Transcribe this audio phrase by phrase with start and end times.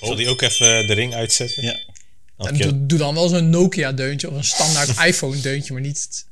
[0.00, 1.62] Zal die ook even de ring uitzetten?
[1.62, 1.78] Ja.
[2.36, 2.48] Oké.
[2.48, 6.26] En doe, doe dan wel zo'n Nokia-deuntje of een standaard iPhone-deuntje, maar niet...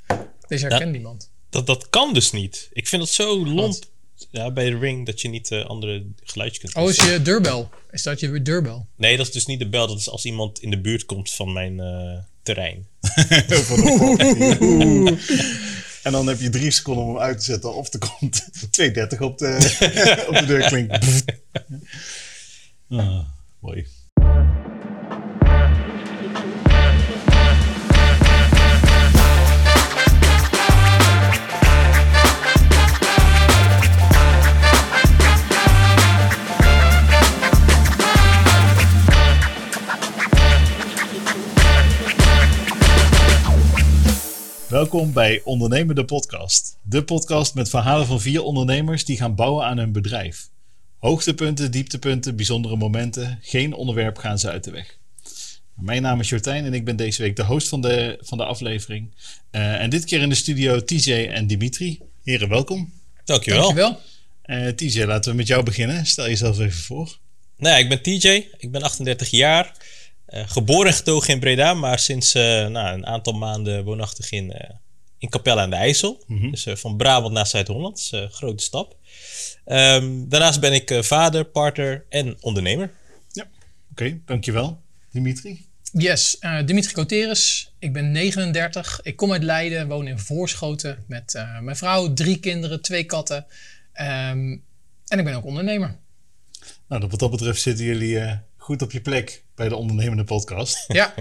[0.49, 1.31] Deze herkent niemand.
[1.51, 2.69] Dat, dat kan dus niet.
[2.73, 3.85] Ik vind het zo lomp
[4.31, 7.71] ja, bij de ring dat je niet eh, andere geluidjes kunt Oh, is je deurbel?
[7.91, 8.87] Is dat je deurbel?
[8.97, 9.87] Nee, dat is dus niet de bel.
[9.87, 12.87] Dat is als iemand in de buurt komt van mijn eh, terrein.
[16.07, 17.75] En dan heb je drie seconden om hem uit te zetten.
[17.75, 18.49] Of er komt
[19.17, 21.25] 2,30 op de, op de deur klinkt.
[22.89, 23.19] ah,
[23.61, 23.87] mooi.
[44.69, 46.79] Welkom bij Ondernemen de Podcast.
[46.83, 50.49] De podcast met verhalen van vier ondernemers die gaan bouwen aan hun bedrijf.
[50.99, 53.39] Hoogtepunten, dieptepunten, bijzondere momenten.
[53.43, 54.99] Geen onderwerp gaan ze uit de weg.
[55.75, 58.45] Mijn naam is Jordijn en ik ben deze week de host van de, van de
[58.45, 59.15] aflevering.
[59.51, 62.01] Eh, en dit keer in de studio TJ en Dimitri.
[62.23, 62.93] Heren, welkom.
[63.25, 63.61] Dankjewel.
[63.61, 64.01] Dankjewel.
[64.43, 66.07] Eh TJ, laten we met jou beginnen.
[66.07, 67.19] Stel jezelf even voor.
[67.57, 68.29] Nou ja, ik ben TJ.
[68.59, 69.73] Ik ben 38 jaar.
[70.27, 74.53] Eh, geboren en getogen in Breda, maar sinds eh, nou, een aantal maanden woonachtig in,
[74.53, 74.71] eh
[75.19, 76.25] in Capelle aan de IJssel.
[76.51, 77.97] Dus eh, van Brabant naar Zuid-Holland.
[77.97, 78.97] Dat is een grote stap.
[79.65, 82.91] Ehm, daarnaast ben ik eh, vader, partner en ondernemer.
[83.33, 83.47] Ja,
[83.91, 84.81] oké, dankjewel.
[85.13, 85.67] Dimitri.
[85.93, 87.73] Yes, eh, Dimitri Coteris.
[87.79, 89.01] Ik ben 39.
[89.03, 93.47] Ik kom uit Leiden, woon in Voorschoten met eh, mijn vrouw, drie kinderen, twee katten.
[93.93, 94.57] Ehm,
[95.07, 95.97] en ik ben ook ondernemer.
[96.89, 98.37] Nou, wat dat betreft zitten jullie eh,
[98.67, 100.85] goed op je plek bij de Ondernemende Podcast.
[100.89, 101.15] Ja,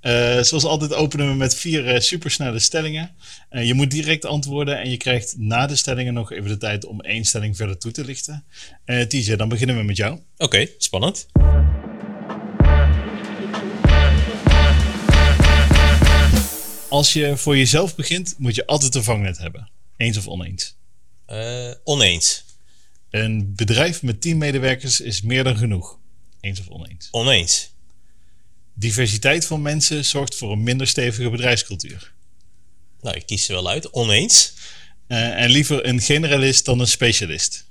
[0.00, 3.14] Eh, zoals altijd openen we met vier eh, supersnelle stellingen.
[3.48, 6.84] Eh, je moet direct antwoorden en je krijgt na de stellingen nog even de tijd
[6.84, 8.44] om één stelling verder toe te lichten.
[9.08, 10.18] TJ, dan beginnen we met jou.
[10.36, 11.26] Oké, spannend.
[16.88, 19.70] Als je voor jezelf begint, moet je altijd een vangnet hebben.
[19.96, 20.76] Eens of oneens.
[21.84, 22.44] Oneens.
[23.10, 26.02] Een bedrijf met 10 medewerkers is meer dan genoeg.
[26.44, 27.08] Eens of oneens.
[27.10, 27.70] Oneens.
[28.74, 32.12] Diversiteit van mensen zorgt voor een minder stevige bedrijfscultuur.
[33.00, 33.90] Nou, ik kies ze wel uit.
[33.90, 34.52] Oneens.
[35.06, 37.64] Eh, en liever een generalist dan een specialist.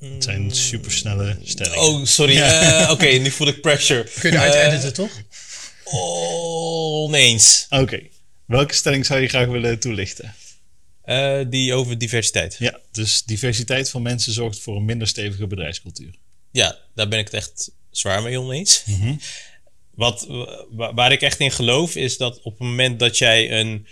[0.00, 1.78] Het zijn supersnelle stellingen.
[1.78, 2.36] Oh, sorry.
[2.40, 4.08] Eh, Oké, nu voel ik pressure.
[4.20, 5.10] kun je eruit Eh, editen, toch?
[5.84, 7.66] Oneens.
[7.70, 8.00] Oké.
[8.46, 10.34] Welke stelling zou je graag willen toelichten?
[11.02, 12.56] Eh, die over diversiteit.
[12.58, 16.14] Ja, dus diversiteit van mensen zorgt voor een minder stevige bedrijfscultuur.
[16.50, 18.82] Ja, daar ben ik het echt zwaar mee oneens.
[19.94, 20.26] Wat,
[20.70, 23.86] wa- waar ik echt in geloof is dat op het moment dat jij een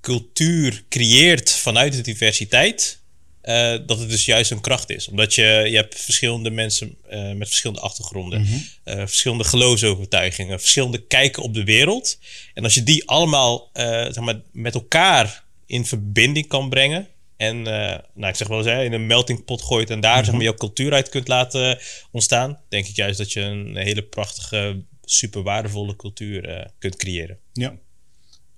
[0.00, 3.00] cultuur creëert vanuit de diversiteit,
[3.40, 5.08] eh, dat het dus juist een kracht is.
[5.08, 8.46] Omdat je, je hebt verschillende mensen eh, met verschillende achtergronden,
[8.84, 12.18] eh, verschillende geloofsovertuigingen, verschillende kijken op de wereld.
[12.54, 17.08] En als je die allemaal zeg maar, met elkaar in verbinding kan brengen.
[17.38, 20.24] En eh, nou, ik zeg wel eens, hè, in een melting pot gooit en daar
[20.24, 21.78] zeg maar, jouw cultuur uit kunt laten
[22.10, 22.60] ontstaan.
[22.68, 27.38] Denk ik juist dat je een hele prachtige, super waardevolle cultuur eh, kunt creëren.
[27.52, 27.76] Ja.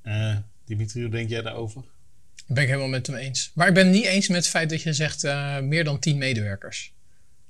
[0.02, 1.82] Eh, Dimitri, hoe denk jij daarover?
[2.46, 3.50] Ben ik helemaal met hem eens.
[3.54, 5.98] Maar ik ben het niet eens met het feit dat je zegt eh, meer dan
[5.98, 6.92] 10 medewerkers.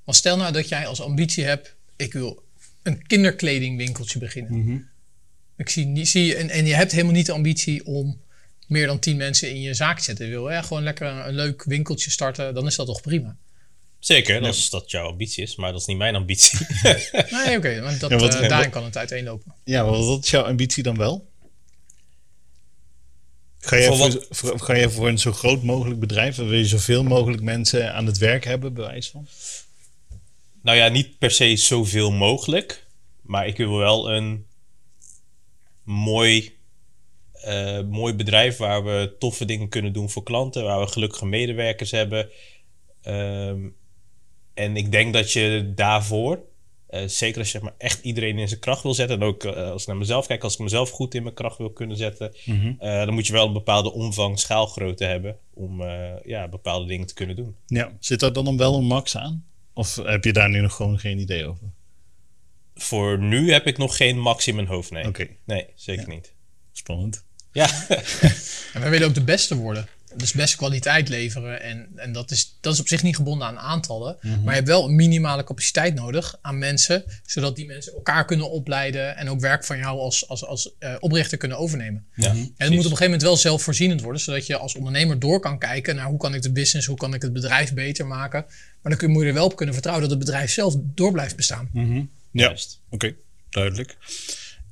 [0.05, 2.45] Want stel nou dat jij als ambitie hebt, ik wil
[2.83, 4.89] een kinderkledingwinkeltje beginnen.
[5.57, 8.21] Ik zie, niet, zie en, en je hebt helemaal niet de ambitie om
[8.71, 10.29] meer dan 10 mensen in je zaak te zetten.
[10.29, 13.37] Wil hè, gewoon lekker een, een leuk winkeltje starten, dan is dat toch prima.
[13.99, 16.59] Zeker, als dat jouw ambitie is, maar dat is niet mijn ambitie.
[17.45, 19.55] Nee, oké, want dat, Ja, wat- eh, en daarin wat- kan het uiteenlopen.
[19.65, 21.29] Ja, maar wat is jouw ambitie dan wel?
[23.59, 26.37] Ga je, Voor voor, voor- ga je voor een zo groot mogelijk bedrijf?
[26.37, 29.27] Wil je zoveel mogelijk mensen aan het werk hebben, bewijs van?
[30.63, 32.87] nou ja, niet per se zoveel mogelijk.
[33.23, 34.47] Maar ik wil wel een
[35.83, 36.59] mooi,
[37.43, 40.65] eh, mooi bedrijf waar we toffe dingen kunnen doen voor klanten.
[40.65, 42.29] Waar we gelukkige medewerkers hebben.
[43.03, 43.69] Ehm,
[44.55, 46.43] en ik denk dat je daarvoor,
[46.87, 49.21] eh, zeker als je zeg maar, echt iedereen in zijn kracht wil zetten.
[49.21, 51.59] En ook eh, als ik naar mezelf kijk, als ik mezelf goed in mijn kracht
[51.59, 52.35] wil kunnen zetten.
[52.79, 55.39] eh, dan moet je wel een bepaalde omvang, schaalgrootte hebben.
[55.55, 55.83] Om
[56.25, 57.57] ja, bepaalde dingen te kunnen doen.
[57.67, 57.97] Ja.
[57.99, 59.45] Zit daar dan wel een max aan?
[59.75, 61.67] Of heb je daar nu nog gewoon geen idee over?
[62.75, 65.07] Voor nu heb ik nog geen max in mijn hoofd, nee.
[65.45, 66.35] Nee, zeker niet.
[66.73, 67.25] spannend.
[67.53, 67.71] Ja,
[68.73, 69.89] En wij willen ook de beste worden.
[70.17, 71.63] Dus beste kwaliteit leveren.
[71.63, 74.17] En, en dat, is, dat is op zich niet gebonden aan aantallen.
[74.23, 77.05] Maar je hebt wel een minimale capaciteit nodig aan mensen.
[77.27, 79.17] Zodat die mensen elkaar kunnen opleiden.
[79.17, 82.07] En ook werk van jou als, als, als eh, oprichter kunnen overnemen.
[82.15, 84.21] Ja, En het moet op een gegeven moment wel zelfvoorzienend worden.
[84.21, 87.15] Zodat je als ondernemer door kan kijken naar hoe kan ik de business, hoe kan
[87.15, 88.45] ik het bedrijf beter maken.
[88.83, 91.13] Maar dan kun, moet je er wel op kunnen vertrouwen dat het bedrijf zelf door
[91.13, 91.71] blijft bestaan.
[91.73, 92.81] Ja, Juist.
[92.91, 93.15] oké,
[93.51, 93.97] duidelijk.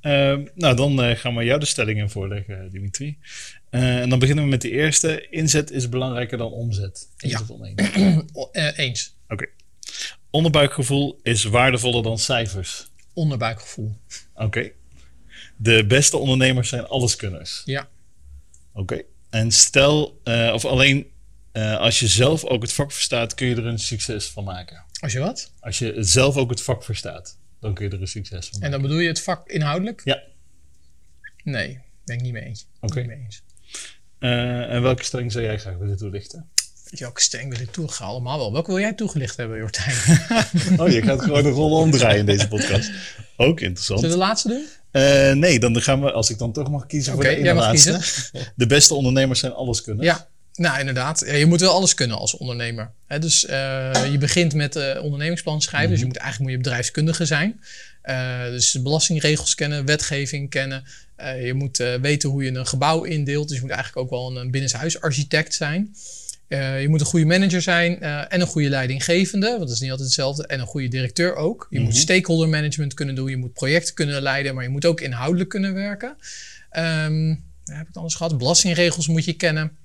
[0.01, 3.19] Ehm, nou, dan eh, gaan we jou de stellingen voorleggen, Dimitri.
[3.71, 5.27] Eh, en dan beginnen we met de eerste.
[5.31, 7.09] Inzet is belangrijker dan omzet.
[7.17, 7.41] Eens Ja.
[7.41, 7.83] of oneens?
[8.33, 9.15] O- eh, eens.
[9.29, 9.47] Oké.
[10.31, 12.87] Onderbuikgevoel is waardevoller dan cijfers.
[13.15, 13.97] Onderbuikgevoel.
[14.35, 14.71] Oké.
[15.57, 17.63] De beste ondernemers zijn alleskunners.
[17.65, 17.89] Ja.
[18.73, 19.03] Oké.
[19.31, 21.07] En stel, eh, of alleen
[21.53, 24.85] eh, als je zelf ook het vak verstaat, kun je er een succes van maken.
[25.01, 25.53] Als je wat?
[25.61, 28.71] Als je zelf ook het vak verstaat, dan kun je er een succes van En
[28.71, 30.01] dan bedoel je het vak inhoudelijk?
[30.05, 30.23] Ja.
[31.45, 32.67] Nee, ben ik niet mee eens.
[32.81, 33.05] Oké.
[33.05, 33.43] Mee eens.
[34.19, 36.49] Eh, en welke stelling zou jij graag willen toelichten?
[36.91, 38.05] Welke stelling wil ik toelichten?
[38.05, 38.53] Allemaal wel.
[38.53, 39.97] Welke wil jij toegelicht hebben, Jortijn?
[40.81, 42.91] Oh, je gaat gewoon de rol omdraaien in deze podcast.
[43.37, 44.01] Ook interessant.
[44.01, 44.67] Zullen we de laatste doen?
[44.91, 47.55] Eh, nee, dan gaan we, als ik dan toch mag kiezen voor de ene jij
[47.55, 48.01] mag laatste.
[48.57, 50.07] De beste ondernemers zijn alleskunners.
[50.07, 50.29] Ja,
[50.59, 51.25] nou inderdaad.
[51.27, 52.91] Je moet wel alles kunnen als ondernemer.
[53.21, 55.91] Dus eh, je begint met eh ondernemingsplan schrijven.
[55.91, 57.61] Dus je moet eigenlijk moet je bedrijfskundige zijn.
[58.03, 60.85] Eh, dus belastingregels kennen, wetgeving kennen.
[61.43, 63.49] Je moet weten hoe je een gebouw indeelt.
[63.49, 65.95] Dus je moet eigenlijk ook wel een, een binnenshuisarchitect zijn.
[66.49, 69.47] Je moet een goede manager zijn en een goede leidinggevende.
[69.47, 70.47] Want dat is niet altijd hetzelfde.
[70.47, 71.67] En een goede directeur ook.
[71.71, 73.31] Je moet stakeholder management kunnen doen.
[73.31, 74.55] Je moet projecten kunnen leiden.
[74.55, 76.17] Maar je moet ook inhoudelijk kunnen werken.
[77.69, 78.39] Wat heb ik anders gehad?
[78.39, 79.78] Belastingregels moet je kennen.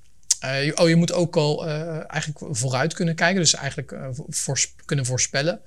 [0.43, 3.41] Eh, je- oh, je moet ook al eh, eigenlijk vooruit kunnen kijken.
[3.41, 5.59] Dus eigenlijk eh, voors- kunnen voorspellen.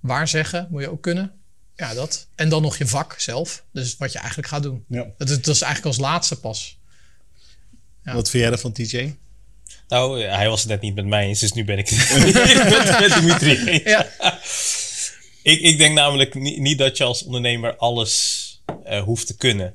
[0.00, 1.32] Waar zeggen moet je ook kunnen.
[1.76, 2.26] Ja, dat.
[2.34, 3.64] En dan nog je vak zelf.
[3.72, 4.84] Dus wat je eigenlijk gaat doen.
[4.88, 5.06] Ja.
[5.18, 6.78] Dat is, dat is eigenlijk als laatste pas.
[8.04, 8.14] Ja.
[8.14, 9.16] Wat vind jij ervan, TJ?
[9.88, 12.08] Nou, hij was het net niet met mij eens, dus nu ben ik het
[12.70, 13.82] met, met Dimitri eens.
[13.82, 14.08] Ja,
[15.42, 19.74] Ik, ik denk namelijk niet, niet dat je als ondernemer alles eh, hoeft te kunnen.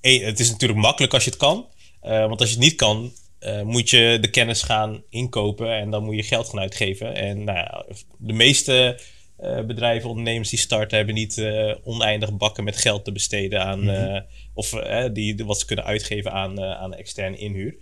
[0.00, 1.66] Één, het is natuurlijk makkelijk als je het kan.
[2.06, 5.90] Eh, want als je het niet kan, eh, moet je de kennis gaan inkopen en
[5.90, 7.14] dan moet je geld gaan uitgeven.
[7.14, 7.84] En nou ja,
[8.18, 9.00] de meeste
[9.36, 11.42] eh, bedrijven, ondernemers die starten, hebben niet
[11.84, 13.90] oneindig bakken met geld te besteden aan.
[13.90, 14.20] eh,
[14.54, 14.70] of
[15.12, 17.76] die, wat ze kunnen uitgeven aan, aan externe inhuur.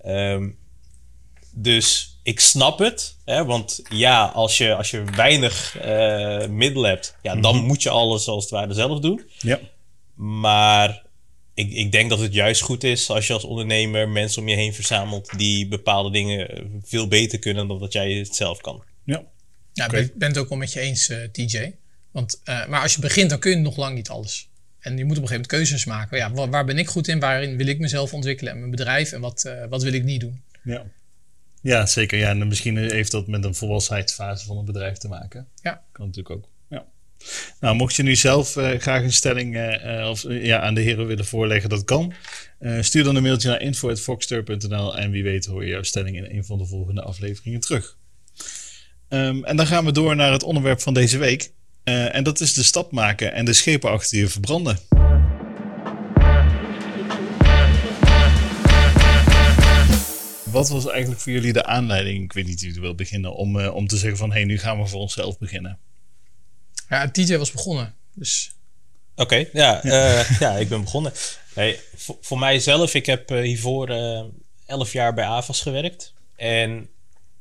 [0.00, 0.50] Ehm,
[1.52, 3.16] dus ik snap het.
[3.24, 5.76] Hè, want ja, als je, als je weinig
[6.50, 9.30] middelen hebt, ja, dan moet je alles als het ware zelf doen.
[9.38, 9.60] Ja.
[10.14, 11.02] Maar
[11.54, 14.56] ik, ik denk dat het juist goed is als je als ondernemer mensen om je
[14.56, 18.84] heen verzamelt die bepaalde dingen veel beter kunnen dan dat jij het zelf kan.
[19.04, 19.22] Ja.
[19.72, 19.96] ja Oké.
[19.96, 21.74] ik ben het ook wel met je eens, eh, TJ.
[22.10, 24.48] Want, eh, maar als je begint, dan kun je nog lang niet alles.
[24.80, 26.18] En je moet op een gegeven moment keuzes maken.
[26.18, 27.20] Ja, waar, waar ben ik goed in?
[27.20, 29.12] Waarin wil ik mezelf ontwikkelen en mijn bedrijf?
[29.12, 30.42] En wat, eh, wat wil ik niet doen?
[30.62, 30.84] Ja.
[31.60, 32.18] Ja, zeker.
[32.18, 35.48] Ja, en misschien heeft dat met een volwassenheidsfase van een bedrijf te maken.
[35.62, 35.82] Ja.
[35.92, 36.48] Kan natuurlijk ook.
[37.60, 40.80] Nou, mocht je nu zelf eh, graag een stelling eh, eh, of, ja, aan de
[40.80, 42.12] heren willen voorleggen, dat kan.
[42.80, 46.44] Stuur dan een mailtje naar info.foxter.nl en wie weet hoor je jouw stelling in een
[46.44, 47.96] van de volgende afleveringen terug.
[49.08, 51.52] Ehm, en dan gaan we door naar het onderwerp van deze week.
[51.84, 54.78] En dat is de stap maken en de schepen achter je verbranden.
[60.44, 63.86] Wat was eigenlijk voor jullie de aanleiding, ik weet niet wie wil beginnen, om, om
[63.86, 65.78] te zeggen van hé, hey, nu gaan we voor onszelf beginnen?
[66.88, 67.94] Ja, TJ was begonnen.
[68.14, 68.52] Dus
[69.16, 70.24] Oké, ja, ja.
[70.38, 71.12] ja, ik ben begonnen.
[71.54, 74.22] Hey, voor, voor mijzelf, ik heb eh, hiervoor eh,
[74.66, 76.12] elf jaar bij AVAS gewerkt.
[76.36, 76.70] En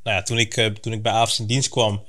[0.03, 2.03] nou ja, toen, ik, eh, toen ik bij AVAS in dienst kwam,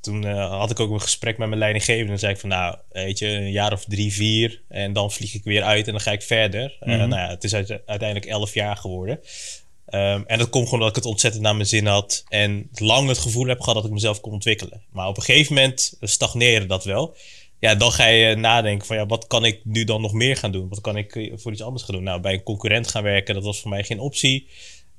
[0.00, 2.12] toen eh, had ik ook een gesprek met mijn leidinggevende.
[2.12, 4.62] En zei ik van, nou, weet je, een jaar of drie, vier.
[4.68, 6.76] En dan vlieg ik weer uit en dan ga ik verder.
[6.80, 9.20] Eh, nou ja, het is uite- uiteindelijk elf jaar geworden.
[9.94, 12.24] Ehm, en dat komt gewoon omdat ik het ontzettend naar mijn zin had.
[12.28, 14.82] En lang het gevoel heb gehad dat ik mezelf kon ontwikkelen.
[14.90, 17.16] Maar op een gegeven moment stagneerde dat wel.
[17.58, 20.52] Ja, dan ga je nadenken van ja, wat kan ik nu dan nog meer gaan
[20.52, 20.68] doen?
[20.68, 22.04] Wat kan ik eh, voor iets anders gaan doen?
[22.04, 24.48] Nou, bij een concurrent gaan werken, dat was voor mij geen optie.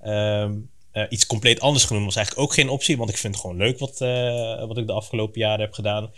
[0.02, 0.54] Ehm,
[0.92, 2.98] eh, iets compleet anders gaan doen was eigenlijk ook geen optie.
[2.98, 6.12] Want ik vind het gewoon leuk wat, eh, wat ik de afgelopen jaren heb gedaan.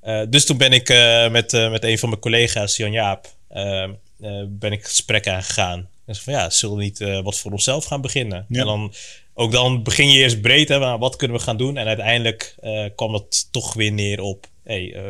[0.00, 0.88] Eh, dus toen ben ik
[1.30, 5.88] met, met een van mijn collega's, Jan Jaap, ehm, eh, ben ik gesprek aangegaan.
[6.08, 8.46] En zei van ja, zullen we niet eh, wat voor onszelf gaan beginnen?
[8.48, 8.60] Ja.
[8.60, 8.92] En dan,
[9.34, 11.76] ook dan begin je eerst breed, hè, maar wat kunnen we gaan doen?
[11.76, 15.02] En uiteindelijk eh, kwam het toch weer neer op, hey, eh,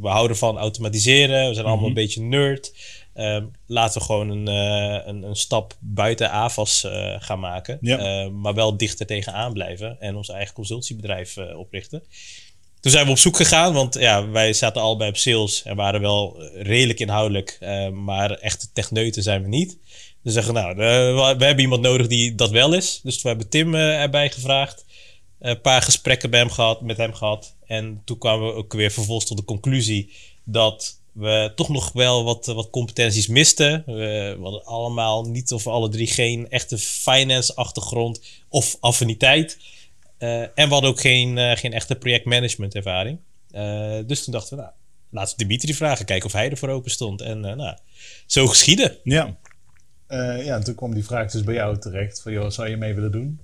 [0.00, 2.72] we- houden van automatiseren, we zijn allemaal een beetje nerd.
[3.14, 4.46] Ehm, laten we gewoon een,
[5.08, 7.78] een, een stap buiten AVAS eh, gaan maken.
[7.80, 7.98] Ja.
[7.98, 12.02] Eh, maar wel dichter tegenaan blijven en ons eigen consultiebedrijf oprichten.
[12.80, 15.76] Toen zijn we op zoek gegaan, want ja, wij zaten al bij op sales en
[15.76, 17.58] waren wel redelijk inhoudelijk,
[17.92, 19.78] maar echte techneuten zijn we niet.
[20.26, 23.00] Ze zeggen, nou, eh, we hebben iemand nodig die dat wel is.
[23.02, 24.84] Dus we hebben Tim eh, erbij gevraagd.
[25.38, 27.56] Een paar gesprekken bij hem gehad, met hem gehad.
[27.66, 30.12] En toen kwamen we ook weer vervolgens tot de conclusie
[30.44, 33.82] dat we toch nog wel wat, wat competenties misten.
[33.86, 39.58] We, hadden allemaal niet of alle drie geen echte finance achtergrond of affiniteit.
[40.18, 43.18] Eh, en we hadden ook geen, eh, geen echte projectmanagement ervaring.
[43.50, 44.74] Eh, dus toen dachten we, nou,
[45.10, 47.20] laten we Dimitri vragen, kijken of hij ervoor open stond.
[47.20, 47.76] En eh, nou,
[48.26, 48.98] zo geschieden.
[49.04, 49.36] Ja.
[50.06, 52.20] Eh, ja, en toen kwam die vraag dus bij jou terecht.
[52.20, 53.40] Van, joh, zou je mee willen doen?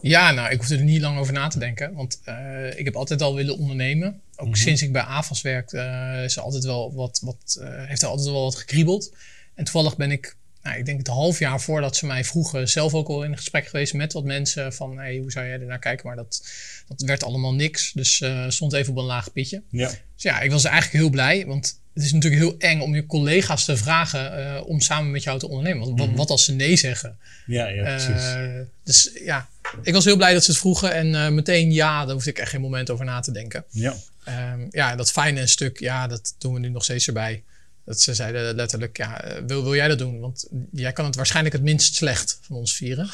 [0.00, 1.94] Ja, nou, ik hoefde er niet lang over na te denken.
[1.94, 4.20] Want eh, ik heb altijd al willen ondernemen.
[4.36, 8.08] Ook sinds ik bij AFAS werk, eh, is er altijd wel wat, wat, heeft er
[8.08, 9.14] altijd wel wat gekriebeld.
[9.54, 12.94] En toevallig ben ik, nou, ik denk het half jaar voordat ze mij vroegen, zelf
[12.94, 14.72] ook al in gesprek geweest met wat mensen.
[14.72, 16.06] Van, hey, hoe zou jij er naar kijken?
[16.06, 16.48] Maar dat,
[16.88, 17.92] dat werd allemaal niks.
[17.92, 19.62] Dus eh, stond even op een laag pitje.
[19.70, 19.88] Ja.
[19.88, 21.46] Dus ja, ik was eigenlijk heel blij.
[21.46, 25.22] Want het is natuurlijk heel eng om je collega's te vragen eh, om samen met
[25.22, 25.86] jou te ondernemen.
[25.86, 27.18] Want wat, wat als ze nee zeggen?
[27.46, 28.24] Ja, ja, precies.
[28.24, 29.48] Eh, dus ja,
[29.82, 30.92] ik was heel blij dat ze het vroegen.
[30.92, 33.64] En meteen ja, daar hoefde ik echt geen moment over na te denken.
[33.70, 33.96] ja.
[34.24, 37.42] Ehm, ja, dat finance stuk, ja, dat doen we nu nog steeds erbij.
[37.86, 40.20] Dat ze zeiden letterlijk, ja, eh, wil, wil jij dat doen?
[40.20, 43.08] Want jij kan het waarschijnlijk het minst slecht van ons vieren.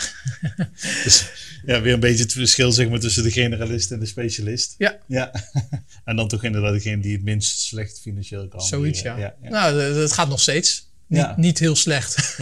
[1.04, 1.24] Dus,
[1.66, 4.74] ja, weer een beetje het verschil zeg maar, tussen de generalist en de specialist.
[4.78, 4.98] Ja.
[5.06, 5.32] ja.
[6.04, 8.60] en dan toch inderdaad degene die het minst slecht financieel kan.
[8.60, 9.10] Zoiets, ja.
[9.10, 9.36] hanteren.
[9.42, 9.50] ja.
[9.50, 10.90] Nou, eh, het gaat nog steeds.
[11.06, 11.34] Niet, Ja.
[11.36, 12.36] niet heel slecht.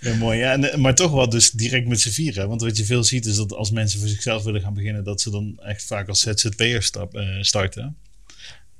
[0.00, 0.38] Ja, mooi.
[0.38, 0.52] Ja.
[0.52, 2.48] En, eh, maar toch wel dus direct met z'n vieren.
[2.48, 5.20] Want wat je veel ziet is dat als mensen voor zichzelf willen gaan beginnen, dat
[5.20, 7.96] ze dan echt vaak als ZZP'er stap, eh, starten.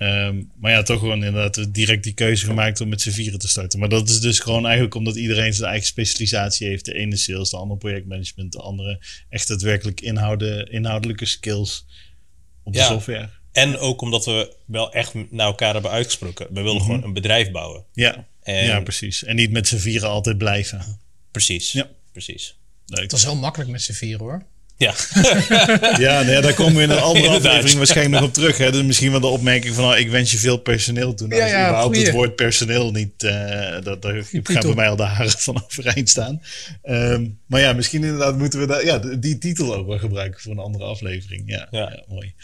[0.02, 3.49] Ehm, maar ja, toch gewoon inderdaad direct die keuze gemaakt om met z'n vieren te
[3.49, 3.78] starten.
[3.78, 6.85] Maar dat is dus gewoon eigenlijk omdat iedereen zijn eigen specialisatie heeft.
[6.85, 11.87] De ene sales, de andere projectmanagement, de andere echt daadwerkelijk inhouden, inhoudelijke skills
[12.62, 12.87] op de Ja.
[12.87, 13.28] software.
[13.52, 16.47] En ook omdat we wel echt naar elkaar hebben uitgesproken.
[16.54, 17.85] We willen gewoon een bedrijf bouwen.
[17.92, 18.26] Ja.
[18.42, 19.25] En- ja, precies.
[19.25, 21.00] En niet met z'n vieren altijd blijven.
[21.30, 21.73] Precies.
[21.73, 21.88] Ja.
[22.12, 22.56] Precies.
[22.87, 23.02] Leuk.
[23.02, 24.47] Het was wel makkelijk met z'n vieren hoor.
[24.83, 24.95] Ja.
[25.99, 27.47] Ja, nee, daar komen we in een andere Inderdaad.
[27.47, 28.59] aflevering waarschijnlijk nog op terug.
[28.59, 28.73] Hè?
[28.73, 31.27] Dus misschien wel de opmerking van, nou, ik wens je veel personeel toe.
[31.29, 33.31] Nou, Ja, is ja, überhaupt het woord personeel niet, eh
[33.83, 36.43] dat, daar gaan bij mij al de haren van overeind staan.
[36.83, 40.53] Ehm, maar ja, misschien inderdaad moeten we daar, ja, die titel ook wel gebruiken voor
[40.53, 41.43] een andere aflevering.
[41.47, 41.81] Ja, ja.
[41.81, 42.03] Ja.
[42.09, 42.35] mooi.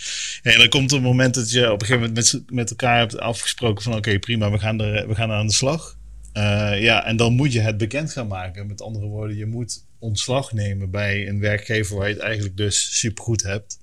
[0.43, 2.99] Ja, en dan komt het moment dat je op een gegeven moment met, met elkaar
[2.99, 5.98] hebt afgesproken van, oké, prima, we gaan, er, we gaan aan de slag.
[6.39, 8.67] Eh, ja, en dan moet je het bekend gaan maken.
[8.67, 12.99] Met andere woorden, je moet ontslag nemen bij een werkgever waar je het eigenlijk dus
[12.99, 13.79] supergoed hebt.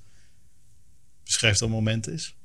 [1.23, 2.35] Beschrijf dat moment eens.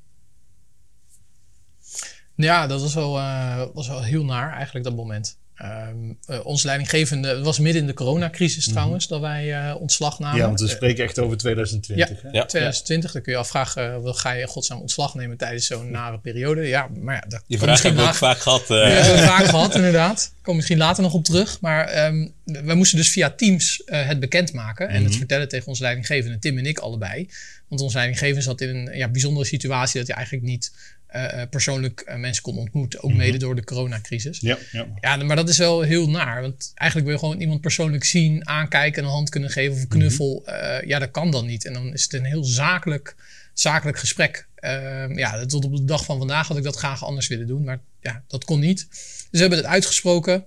[2.34, 5.39] Ja, dat was wel, eh, was wel heel naar eigenlijk dat moment.
[5.60, 10.18] Ehm eh, onze leidinggevende, het was midden in de coronacrisis trouwens, dat wij eh, ontslag
[10.18, 10.34] namen.
[10.34, 10.40] Mhm.
[10.40, 12.22] ja, want we Eh, spreken echt over 2020.
[12.22, 12.28] hè?
[12.30, 12.44] Ja.
[12.44, 16.66] 2020, dan kun je afvragen, uh, ga je godsnaam ontslag nemen tijdens zo'n nare periode?
[16.66, 18.64] Ja, maar ja, dat kan vraag hebben we ook vaak gehad.
[18.68, 20.34] Ja, eh, hebben we vaak gehad, inderdaad.
[20.42, 21.60] Kom misschien later nog op terug.
[21.60, 25.82] Maar ehm we moesten dus via Teams eh, het bekendmaken en het vertellen tegen onze
[25.82, 27.28] leidinggevende, Tim en ik allebei.
[27.68, 30.72] Want onze leidinggevende zat in een ja, bijzondere situatie dat hij eigenlijk niet
[31.10, 33.02] eh, eh, persoonlijk eh, mensen kon ontmoeten.
[33.02, 34.40] Ook mede door de coronacrisis.
[34.40, 34.86] Ja, ja.
[35.00, 36.40] Ja, maar dat is wel heel naar.
[36.40, 39.88] Want eigenlijk wil je gewoon iemand persoonlijk zien, aankijken, een hand kunnen geven of een
[39.88, 40.42] knuffel.
[40.46, 41.64] Eh, ja, dat kan dan niet.
[41.64, 43.14] En dan is het een heel zakelijk,
[43.52, 44.46] zakelijk gesprek.
[44.54, 47.64] Ehm, ja, tot op de dag van vandaag had ik dat graag anders willen doen.
[47.64, 48.86] Maar ja, dat kon niet.
[48.88, 50.44] Dus we hebben het uitgesproken.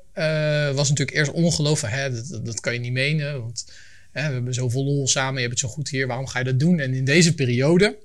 [0.75, 1.93] Was natuurlijk eerst ongelooflijk.
[1.93, 3.41] Hè, dat, dat, dat kan je niet menen.
[3.41, 3.65] Want
[4.11, 5.33] hè, we hebben zoveel lol samen.
[5.33, 6.07] Je hebt het zo goed hier.
[6.07, 6.79] Waarom ga je dat doen?
[6.79, 7.97] En in deze periode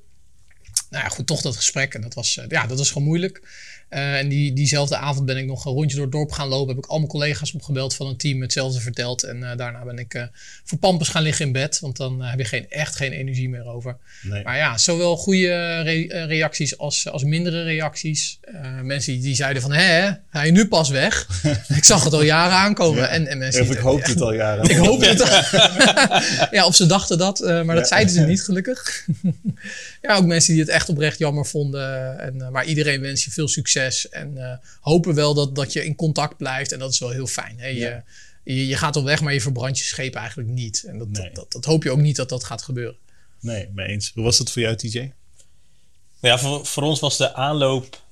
[0.90, 1.94] nou ja, goed, toch dat gesprek.
[1.94, 3.40] En dat was, eh, ja, dat was gewoon moeilijk.
[3.88, 6.74] Eh, en die, diezelfde avond ben ik nog een rondje door het dorp gaan lopen.
[6.74, 9.22] Heb ik al mijn collega's opgebeld van een team hetzelfde verteld.
[9.22, 10.22] En eh, daarna ben ik eh,
[10.64, 11.78] voor pampers gaan liggen in bed.
[11.80, 13.96] Want dan heb je geen, echt geen energie meer over.
[14.22, 14.42] Nee.
[14.42, 18.38] Maar ja, zowel goede re- reacties als, als mindere reacties.
[18.82, 21.26] Mensen die, die zeiden van, hè, ga je nu pas weg?
[21.76, 23.02] ik zag het al jaren aankomen.
[23.02, 23.08] Ja.
[23.08, 24.64] En, en mensen Of ik hoopte het al jaren.
[24.70, 25.18] ik hoop het.
[26.50, 29.06] ja, of ze dachten dat, maar dat zeiden ze niet, gelukkig.
[30.02, 32.18] ja, ook mensen die het echt oprecht jammer vonden.
[32.18, 33.76] En, maar iedereen wens je veel succes.
[34.10, 36.72] En eh, hopen wel dat, dat je in contact blijft.
[36.72, 37.58] En dat is wel heel fijn.
[37.58, 37.66] Hè?
[37.66, 38.04] Je, Ja.
[38.44, 40.84] je, je gaat al weg, maar je verbrandt je scheep eigenlijk niet.
[40.86, 41.22] En dat, Nee.
[41.22, 42.96] dat, dat, dat hoop je ook niet dat dat gaat gebeuren.
[43.40, 44.10] Nee, mee eens.
[44.14, 44.98] Hoe was dat voor jou, TJ?
[44.98, 48.02] Nou ja, voor, voor ons was de aanloop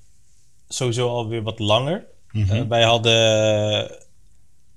[0.69, 2.05] sowieso alweer wat langer.
[2.33, 3.91] Eh, wij hadden,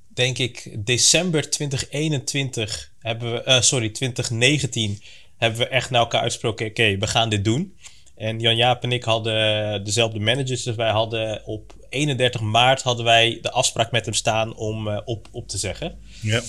[0.07, 5.01] denk ik, december 2021 hebben we, eh, sorry, 2019
[5.37, 7.77] hebben we echt naar elkaar uitgesproken, oké, we gaan dit doen.
[8.19, 13.39] En Jan-Jaap en ik hadden dezelfde managers, dus wij hadden op 31 maart hadden wij
[13.41, 15.97] de afspraak met hem staan om eh, op, op te zeggen.
[16.21, 16.41] Ja.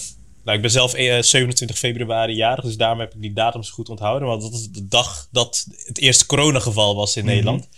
[0.45, 3.89] Nou, ik ben zelf eh, 27 februari jarig, dus daarom heb ik die datums goed
[3.89, 4.29] onthouden.
[4.29, 7.69] Want dat is de dag dat het eerste coronageval was in Nederland.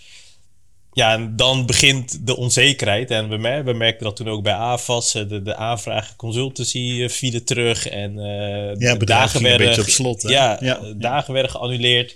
[0.93, 3.11] ja, en dan begint de onzekerheid.
[3.11, 5.15] En we, mer we merkten dat toen ook bij AFAS.
[5.15, 7.89] eh, De, de aanvragen consultancy eh, vielen terug.
[7.89, 10.29] En eh, Ja, de bedrijf ging een beetje op slot, hè?
[10.29, 10.77] Ja, Ja.
[10.79, 12.15] eh, dagen werden geannuleerd.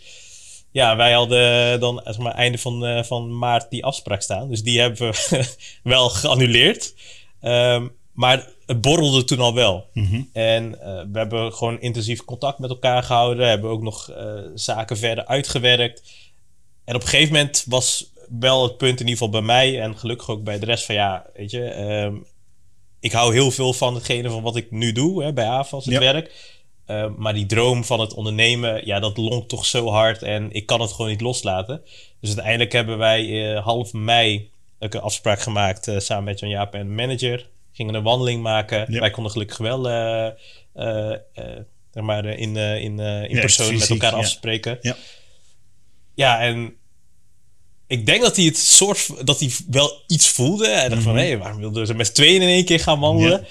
[0.77, 4.49] Ja, wij hadden dan zeg maar, einde van, eh, van maart die afspraak staan.
[4.49, 5.45] Dus die hebben we
[5.83, 6.95] wel geannuleerd.
[7.41, 9.87] Ehm, maar het borrelde toen al wel.
[9.93, 10.21] Mhm.
[10.33, 13.49] En eh, we hebben gewoon intensief contact met elkaar gehouden.
[13.49, 16.03] Hebben ook nog eh, zaken verder uitgewerkt.
[16.85, 19.99] En op een gegeven moment was wel het punt, in ieder geval bij mij en
[19.99, 22.15] gelukkig ook bij de rest van ja, weet je, ehm,
[23.01, 25.95] ik hou heel veel van hetgene van wat ik nu doe hè, bij AFAS, het
[25.95, 26.01] Ja.
[26.01, 26.56] werk.
[26.87, 30.67] Eh, maar die droom van het ondernemen, ja, dat lonkt toch zo hard en ik
[30.67, 31.83] kan het gewoon niet loslaten.
[32.21, 36.51] Dus uiteindelijk hebben wij eh, half mei ook een afspraak gemaakt eh, samen met Jan
[36.51, 37.49] Jaap en de manager.
[37.73, 38.99] Gingen een wandeling maken.
[39.01, 41.13] Wij konden gelukkig wel eh,
[41.91, 44.17] zeg maar, in, in, in Ja, persoon met elkaar ja.
[44.17, 44.79] afspreken.
[44.81, 44.97] Ja.
[46.15, 46.75] Ja, en
[47.87, 50.69] ik denk dat hij het soort dat hij wel iets voelde.
[50.69, 51.23] Hij dacht van, Mhm.
[51.23, 53.47] hé, waarom wilden ze met z'n tweeën in één keer gaan wandelen?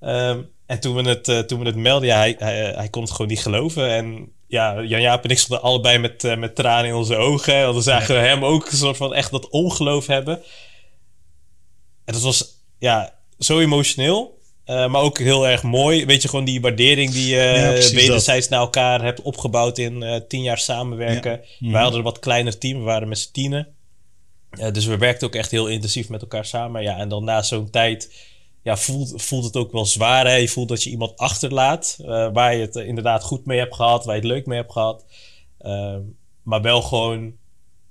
[0.00, 3.02] Ehm, en toen we het, eh, toen we het melden, ja, hij, hij, hij kon
[3.02, 3.88] het gewoon niet geloven.
[3.90, 7.62] En ja, Jan-Jaap en ik stonden allebei met, eh, met tranen in onze ogen.
[7.62, 10.42] Want dan zagen we hem ook een soort van echt dat ongeloof hebben.
[12.04, 12.44] En dat was,
[12.78, 14.32] ja, zo emotioneel.
[14.64, 16.06] eh, maar ook heel erg mooi.
[16.06, 20.20] Weet je, gewoon die waardering die je Ja, wederzijds naar elkaar hebt opgebouwd in eh,
[20.28, 21.40] tien jaar samenwerken.
[21.58, 21.72] Mhm.
[21.72, 23.68] Wij hadden een wat kleiner team, we waren met z'n tienen.
[24.50, 26.82] Eh, dus we werkten ook echt heel intensief met elkaar samen.
[26.82, 28.12] Ja, en dan na zo'n tijd
[28.64, 30.26] ja, voelt, voelt het ook wel zwaar.
[30.26, 30.34] Hè?
[30.34, 33.74] Je voelt dat je iemand achterlaat eh, waar je het eh, inderdaad goed mee hebt
[33.74, 35.04] gehad, waar je het leuk mee hebt gehad.
[35.58, 36.00] Ehm,
[36.42, 37.32] maar wel gewoon,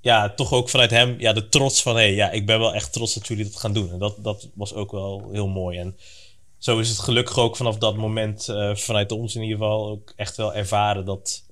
[0.01, 2.73] ja, toch ook vanuit hem, ja, de trots van, hé, hey, ja, ik ben wel
[2.73, 3.91] echt trots dat jullie dat gaan doen.
[3.91, 5.77] En dat, dat was ook wel heel mooi.
[5.77, 5.97] En
[6.57, 10.13] zo is het gelukkig ook vanaf dat moment, eh, vanuit ons in ieder geval, ook
[10.15, 11.43] echt wel ervaren dat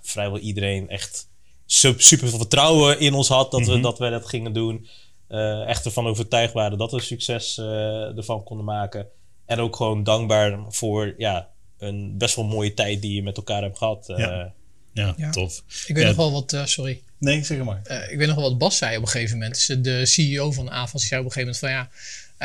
[0.00, 1.28] vrijwel iedereen echt
[1.66, 4.86] su- super veel vertrouwen in ons had dat, we, dat wij dat gingen doen.
[5.28, 9.06] Eh, echt ervan overtuigd waren dat we succes eh, ervan konden maken.
[9.46, 13.62] En ook gewoon dankbaar voor ja, een best wel mooie tijd die je met elkaar
[13.62, 14.08] hebt gehad.
[14.08, 14.52] Eh, Ja.
[14.92, 15.30] Ja, Ja.
[15.30, 15.62] tof.
[15.86, 16.08] Ik weet Ja.
[16.08, 17.02] nog wel wat, eh, sorry.
[17.18, 17.80] Nee, zeg maar.
[17.84, 19.54] Eh, ik weet nog wel wat Bas zei op een gegeven moment.
[19.66, 21.88] Dus de CEO van AFAS die zei op een gegeven moment van ja,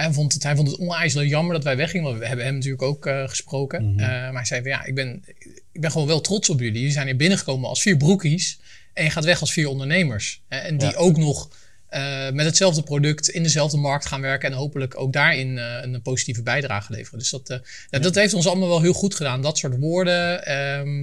[0.03, 2.05] hij vond het, hij vond het onijselijk jammer dat wij weggingen.
[2.05, 3.89] Want we hebben hem natuurlijk ook eh, gesproken.
[3.91, 3.99] Mhm.
[3.99, 5.23] Eh, maar hij zei van ja, ik ben,
[5.71, 6.73] ik ben gewoon wel trots op jullie.
[6.77, 8.59] Jullie zijn hier binnengekomen als vier broekies.
[8.93, 10.41] En je gaat weg als vier ondernemers.
[10.47, 10.95] En die Ja.
[10.97, 11.49] ook nog
[11.89, 14.51] eh, met hetzelfde product in dezelfde markt gaan werken.
[14.51, 17.19] En hopelijk ook daarin eh, een positieve bijdrage leveren.
[17.19, 17.57] Dus dat, eh,
[17.89, 19.41] ja, dat heeft ons allemaal wel heel goed gedaan.
[19.41, 20.45] Dat soort woorden.
[20.45, 20.95] Ehm,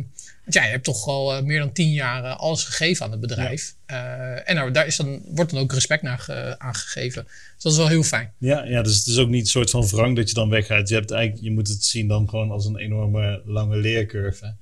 [0.42, 3.74] want ja, je hebt toch al meer dan tien jaar alles gegeven aan het bedrijf.
[4.44, 7.24] En daar, daar is dan, wordt dan ook respect naar ge- aangegeven.
[7.24, 8.32] Dus dat is wel heel fijn.
[8.38, 10.88] Ja, ja, dus het is ook niet een soort van wrang dat je dan weggaat.
[10.88, 14.54] Je, hebt eigenlijk, je moet het zien dan gewoon als een enorme lange leercurve.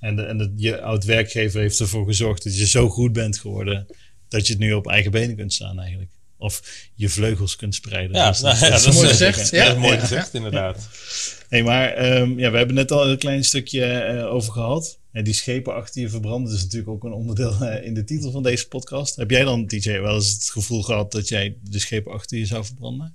[0.00, 3.86] En, de, en de, je oud-werkgever heeft ervoor gezorgd dat je zo goed bent geworden...
[4.28, 6.10] dat je het nu op eigen benen kunt staan eigenlijk.
[6.38, 8.16] Of je vleugels kunt spreiden.
[8.16, 9.50] Ja, nou, dat is mooi gezegd.
[9.50, 10.88] Ja, dat is mooi gezegd, inderdaad.
[11.48, 14.98] Hey, maar ehm, ja, we hebben net al een klein stukje eh, over gehad.
[15.12, 18.30] En die schepen achter je verbranden is natuurlijk ook een onderdeel eh, in de titel
[18.30, 19.16] van deze podcast.
[19.16, 22.46] Heb jij dan, DJ, wel eens het gevoel gehad dat jij de schepen achter je
[22.46, 23.14] zou verbranden?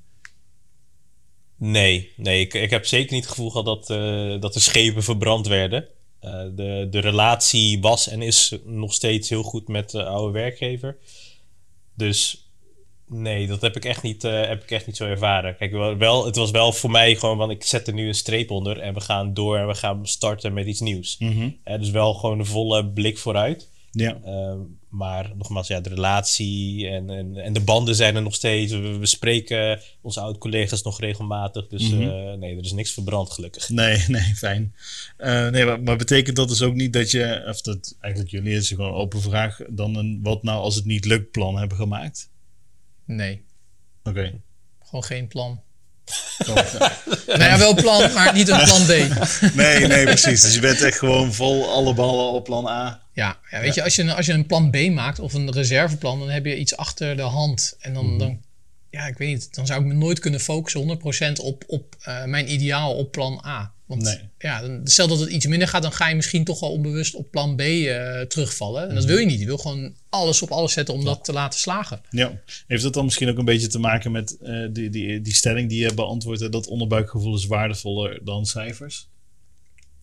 [1.58, 5.04] Nee, nee ik, ik heb zeker niet het gevoel gehad dat, eh, dat de schepen
[5.04, 5.88] verbrand werden.
[6.22, 10.98] Eh, de, de relatie was en is nog steeds heel goed met de oude werkgever.
[11.96, 12.50] Dus
[13.08, 15.58] nee, dat heb ik echt niet, eh, heb ik echt niet zo ervaren.
[15.58, 18.14] Kijk, wel, wel, het was wel voor mij gewoon, want ik zet er nu een
[18.14, 21.18] streep onder en we gaan door en we gaan starten met iets nieuws.
[21.64, 23.70] Eh, dus wel gewoon een volle blik vooruit.
[23.92, 24.20] Ja.
[24.24, 24.60] Ehm,
[24.92, 28.72] maar nogmaals, ja, de relatie en, en, en de banden zijn er nog steeds.
[28.72, 31.68] We, we spreken onze oud-collega's nog regelmatig.
[31.68, 32.02] Dus Mhm.
[32.02, 33.70] eh, nee, er is niks verbrand, gelukkig.
[33.70, 34.76] Nee, nee, fijn.
[35.18, 38.56] Eh, nee, maar, maar betekent dat dus ook niet dat je, of dat eigenlijk jullie,
[38.56, 41.78] is gewoon een open vraag, dan een wat nou als het niet lukt plan hebben
[41.78, 42.30] gemaakt?
[43.06, 43.42] Nee,
[44.04, 44.42] Oké.
[44.84, 45.62] gewoon geen plan.
[47.28, 48.88] Nou ja, wel plan, maar niet een plan B.
[49.54, 50.42] nee, nee, precies.
[50.42, 53.02] Dus je bent echt gewoon vol alle ballen op plan A.
[53.14, 55.52] Ja, ja weet je, als je, een, als je een plan B maakt of een
[55.52, 57.76] reserveplan, dan heb je iets achter de hand.
[57.80, 58.42] En dan, dan
[58.92, 61.00] ja, ik weet niet, dan zou ik me nooit kunnen focussen
[61.40, 63.74] 100% op, op eh, mijn ideaal op plan A.
[63.86, 64.20] Want Nee.
[64.38, 67.16] ja, dan, stel dat het iets minder gaat, dan ga je misschien toch wel onbewust
[67.16, 68.90] op plan B eh, terugvallen.
[68.90, 69.40] En dat wil je niet.
[69.40, 72.02] Je wil gewoon alles op alles zetten om dat te laten slagen.
[72.10, 72.42] Ja.
[72.68, 75.70] Heeft dat dan misschien ook een beetje te maken met eh, die, die, die stelling
[75.70, 79.10] die je beantwoordt, hè, dat onderbuikgevoel is waardevoller dan cijfers?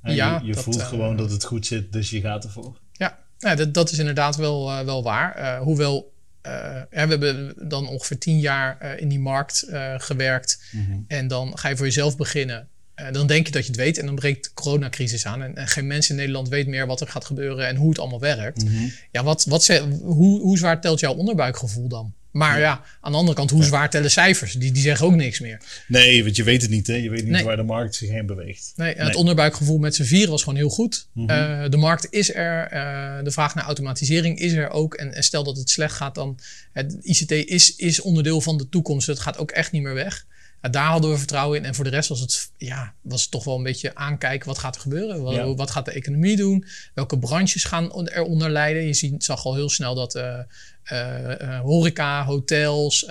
[0.02, 2.78] En Ja, je, je dat, voelt gewoon dat het goed zit, dus je gaat ervoor.
[2.92, 5.58] Ja, ja dat, dat is inderdaad wel, wel waar.
[5.58, 10.62] Hoewel, ja, we hebben dan ongeveer tien jaar eh, in die markt eh, gewerkt.
[11.06, 12.68] En dan ga je voor jezelf beginnen.
[12.94, 15.42] Eh, dan denk je dat je het weet en dan breekt de coronacrisis aan.
[15.42, 17.98] En, en geen mens in Nederland weet meer wat er gaat gebeuren en hoe het
[17.98, 18.64] allemaal werkt.
[19.12, 22.12] Ja, wat, wat ze, hoe, hoe zwaar telt jouw onderbuikgevoel dan?
[22.30, 22.82] Maar ja.
[23.00, 24.52] aan de andere kant, hoe zwaar tellen cijfers?
[24.52, 25.60] Die, die zeggen ook niks meer.
[25.86, 26.94] Nee, want je weet het niet, hè?
[26.94, 27.44] Je weet niet Nee.
[27.44, 28.72] waar de markt zich heen beweegt.
[28.76, 31.08] Nee, het onderbuikgevoel met z'n vieren was gewoon heel goed.
[31.12, 31.30] Mhm.
[31.30, 34.94] Eh, de markt is er, eh, de vraag naar automatisering is er ook.
[34.94, 36.38] En, en stel dat het slecht gaat, dan
[36.72, 39.06] het ICT is, is onderdeel van de toekomst.
[39.06, 40.26] Het gaat ook echt niet meer weg.
[40.60, 41.64] Daar hadden we vertrouwen in.
[41.64, 44.48] En voor de rest was het, ja, was het toch wel een beetje aankijken.
[44.48, 45.22] Wat gaat er gebeuren?
[45.22, 45.54] Wat, Ja.
[45.54, 46.64] wat gaat de economie doen?
[46.94, 48.82] Welke branches gaan on- eronder lijden?
[48.86, 50.38] Je ziet, zag al heel snel dat eh,
[50.82, 53.06] eh, eh, horeca, hotels,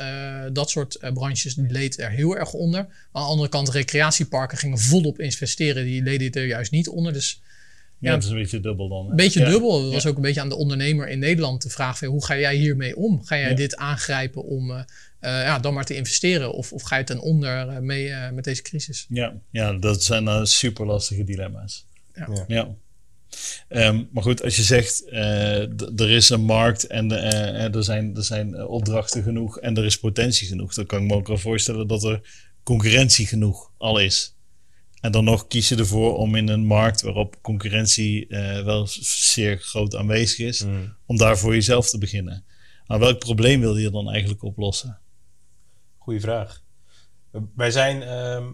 [0.53, 2.79] dat soort branches, die leed er heel erg onder.
[2.79, 2.87] Aan
[3.23, 5.83] de andere kant, recreatieparken gingen volop investeren.
[5.85, 7.13] Die leden er juist niet onder.
[7.13, 7.41] Dus
[7.99, 8.15] Ja, Ja.
[8.15, 9.09] het is een beetje dubbel dan.
[9.09, 9.49] een beetje Ja.
[9.49, 9.83] dubbel.
[9.83, 10.09] Het was Ja.
[10.09, 12.95] ook een beetje aan de ondernemer in Nederland de vraag van hoe ga jij hiermee
[12.95, 13.25] om?
[13.25, 14.85] Ga jij dit aangrijpen om
[15.19, 16.53] eh, ja, dan maar te investeren?
[16.53, 19.05] Of, of ga je ten onder eh, mee eh, met deze crisis?
[19.09, 21.85] Ja, ja dat zijn uh, super lastige dilemma's.
[22.13, 22.27] Ja.
[22.33, 22.43] Ja.
[22.47, 22.75] Ja.
[23.67, 25.61] Ehm, maar goed, als je zegt eh,
[25.99, 27.11] er is een markt en
[27.73, 31.13] er zijn, er zijn opdrachten genoeg en er is potentie genoeg, dan kan ik me
[31.13, 32.21] ook wel voorstellen dat er
[32.63, 34.35] concurrentie genoeg al is.
[35.01, 39.57] En dan nog kies je ervoor om in een markt waarop concurrentie eh, wel zeer
[39.57, 40.93] groot aanwezig is, Mm.
[41.05, 42.45] om daar voor jezelf te beginnen.
[42.87, 44.99] Maar welk probleem wil je dan eigenlijk oplossen?
[46.07, 46.61] Goeie vraag.
[47.55, 48.51] Wij zijn ehm,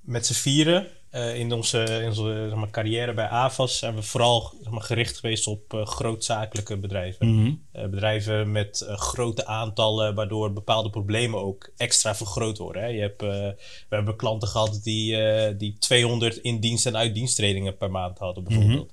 [0.00, 4.02] met z'n vieren eh, in onze, in onze zeg maar, carrière bij AVAS zijn we
[4.02, 7.34] vooral zeg maar, gericht geweest op eh, grootzakelijke bedrijven.
[7.34, 7.54] Mhm.
[7.72, 12.82] Eh, bedrijven met grote aantallen, waardoor bepaalde problemen ook extra vergroot worden.
[12.82, 12.88] Hè.
[12.88, 13.56] Je hebt, we
[13.88, 15.16] hebben klanten gehad die,
[15.56, 18.92] die 200 in dienst- en uitdiensttredingen per maand hadden, bijvoorbeeld.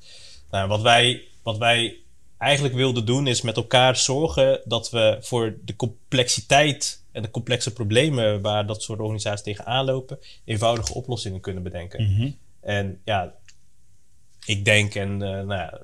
[0.52, 1.98] Nou, wat, wij, wat wij
[2.38, 7.74] eigenlijk wilden doen, is met elkaar zorgen dat we voor de complexiteit en de complexe
[7.74, 12.04] problemen waar dat soort organisaties tegenaan lopen, eenvoudige oplossingen kunnen bedenken.
[12.04, 12.32] Mhm.
[12.62, 13.36] En ja,
[14.46, 15.80] ik denk en eh, nou ja,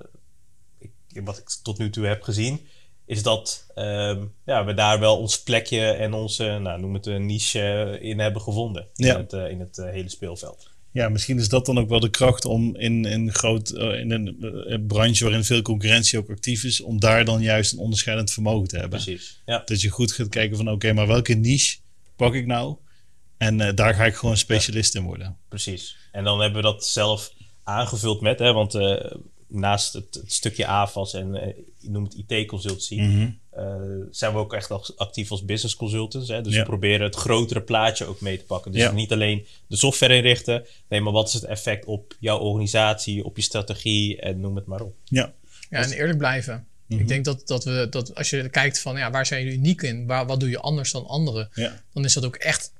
[0.79, 0.91] ik,
[1.23, 2.67] wat ik tot nu toe heb gezien,
[3.05, 7.25] is dat ehm, ja, we daar wel ons plekje en onze, nou, noem het een
[7.25, 7.59] niche
[7.99, 9.13] eh, in hebben gevonden Ja.
[9.13, 10.73] in het, eh, in het hele speelveld.
[10.95, 14.11] Ja, misschien is dat dan ook wel de kracht om in, in, groot, eh, in
[14.11, 18.31] een eh, branche waarin veel concurrentie ook actief is, om daar dan juist een onderscheidend
[18.31, 19.03] vermogen te hebben.
[19.03, 19.41] Precies.
[19.45, 19.61] Ja.
[19.65, 21.77] Dat je goed gaat kijken van oké, maar welke niche
[22.15, 22.75] pak ik nou?
[23.37, 25.37] En eh, daar ga ik gewoon specialist in worden.
[25.49, 25.97] Precies.
[26.11, 28.73] En dan hebben we dat zelf aangevuld met, hè, want
[29.47, 33.29] naast het, het stukje AFAS en eh, je noemt het IT-consultancy, Mhm.
[33.49, 33.65] eh,
[34.11, 36.27] zijn we ook echt al actief als business consultants.
[36.29, 36.41] Hè?
[36.41, 36.59] Dus Ja.
[36.59, 38.71] we proberen het grotere plaatje ook mee te pakken.
[38.71, 38.91] Dus Ja.
[38.91, 43.35] niet alleen de software inrichten, nee, maar wat is het effect op jouw organisatie, op
[43.35, 44.95] je strategie en noem het maar op.
[45.03, 45.33] Ja,
[45.69, 46.67] Ja, en eerlijk blijven.
[46.87, 46.99] Mhm.
[46.99, 49.81] Ik denk dat, dat we, dat als je kijkt van ja, waar zijn jullie uniek
[49.81, 50.05] in?
[50.05, 51.49] Waar, wat doe je anders dan anderen?
[51.53, 52.71] ja, Dan is dat ook echt,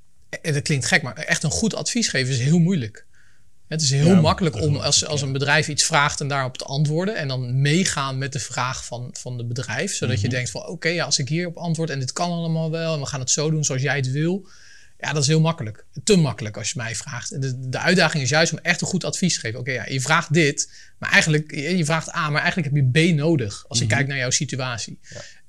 [0.41, 3.05] eh, dat klinkt gek, maar echt een goed advies geven is heel moeilijk.
[3.67, 5.25] Het is heel Ja, makkelijk om als, ik, als ja.
[5.25, 7.15] een bedrijf iets vraagt en daarop te antwoorden.
[7.15, 9.95] En dan meegaan met de vraag van, van het bedrijf.
[9.95, 10.23] Zodat Mhm.
[10.25, 12.93] je denkt van oké, ja, als ik hierop antwoord en dit kan allemaal wel.
[12.93, 14.47] En we gaan het zo doen zoals jij het wil.
[14.99, 15.85] Ja, dat is heel makkelijk.
[16.03, 17.41] Te makkelijk als je mij vraagt.
[17.41, 19.59] De, de uitdaging is juist om echt een goed advies te geven.
[19.59, 23.15] Oké, ja, je vraagt dit, maar eigenlijk, je vraagt A, maar eigenlijk heb je B
[23.15, 24.99] nodig als je kijkt naar jouw situatie.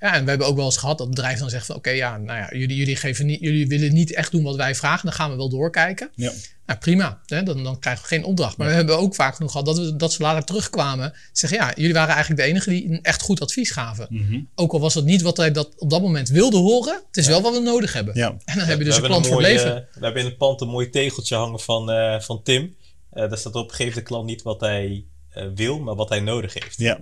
[0.01, 0.13] Ja.
[0.15, 2.39] en we hebben ook wel eens gehad dat bedrijven dan zeggen van oké, ja, nou
[2.39, 5.31] ja, jullie, jullie, geven niet, jullie willen niet echt doen wat wij vragen, dan gaan
[5.31, 6.11] we wel doorkijken.
[6.15, 6.33] ja.
[6.67, 7.43] Nou, prima, hè?
[7.43, 8.57] Dan, dan krijgen we geen opdracht.
[8.57, 11.13] Maar we hebben ook vaak genoeg gehad dat, we, dat ze later terugkwamen.
[11.33, 14.07] Zeggen, ja, jullie waren eigenlijk de enige die een echt goed advies gaven.
[14.11, 14.41] Mhm.
[14.55, 17.03] Ook al was dat niet wat wij dat op dat moment wilden horen.
[17.07, 18.15] Het is wel wat we nodig hebben.
[18.17, 18.37] ja.
[18.45, 19.75] En dan heb je dus we een klant voor leven.
[19.93, 22.77] We hebben in het pand een mooi tegeltje hangen van, eh, van Tim.
[23.13, 26.21] Eh, daar staat op, geef de klant niet wat hij eh, wil, maar wat hij
[26.21, 26.79] nodig heeft.
[26.79, 26.99] ja.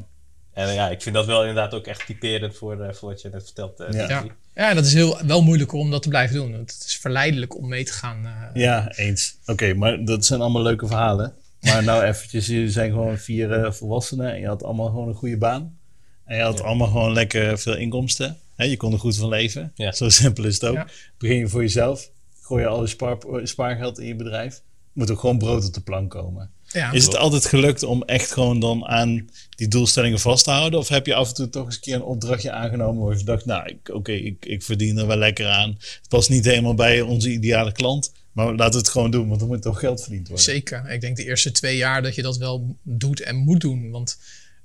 [0.53, 3.29] En ja, ik vind dat wel inderdaad ook echt typerend voor, eh, voor wat je
[3.29, 3.81] net vertelt.
[3.81, 4.25] eh, Ja.
[4.55, 4.75] Ja.
[4.75, 6.53] dat is heel, wel moeilijker om dat te blijven doen.
[6.53, 8.27] Want het is verleidelijk om mee te gaan.
[8.27, 9.37] eh, Ja, eens.
[9.47, 11.35] Oké, maar dat zijn allemaal leuke verhalen.
[11.61, 15.15] Maar nou eventjes, jullie zijn gewoon vier eh, volwassenen en je had allemaal gewoon een
[15.15, 15.79] goede baan.
[16.25, 16.65] En je had Ja.
[16.65, 18.37] allemaal gewoon lekker veel inkomsten.
[18.57, 19.73] Je kon er goed van leven.
[19.75, 19.93] Ja.
[19.93, 20.75] Zo simpel is het ook.
[20.77, 20.87] Ja.
[21.19, 22.11] Begin je voor jezelf.
[22.41, 24.63] Gooi je al je spaar, spaargeld in je bedrijf.
[24.93, 26.51] Moet ook gewoon brood op de plank komen.
[26.75, 26.93] Ja.
[26.93, 30.79] Is het altijd gelukt om echt gewoon dan aan die doelstellingen vast te houden?
[30.79, 33.25] Of heb je af en toe toch eens een keer een opdrachtje aangenomen waar je
[33.25, 35.77] dacht, nou, oké, ik, ik verdien er wel lekker aan.
[35.79, 38.13] Het past niet helemaal bij onze ideale klant.
[38.33, 40.45] Maar laten we het gewoon doen, want er moet toch geld verdiend worden.
[40.45, 40.91] Zeker.
[40.91, 43.91] Ik denk de eerste twee jaar dat je dat wel doet en moet doen.
[43.91, 44.19] Want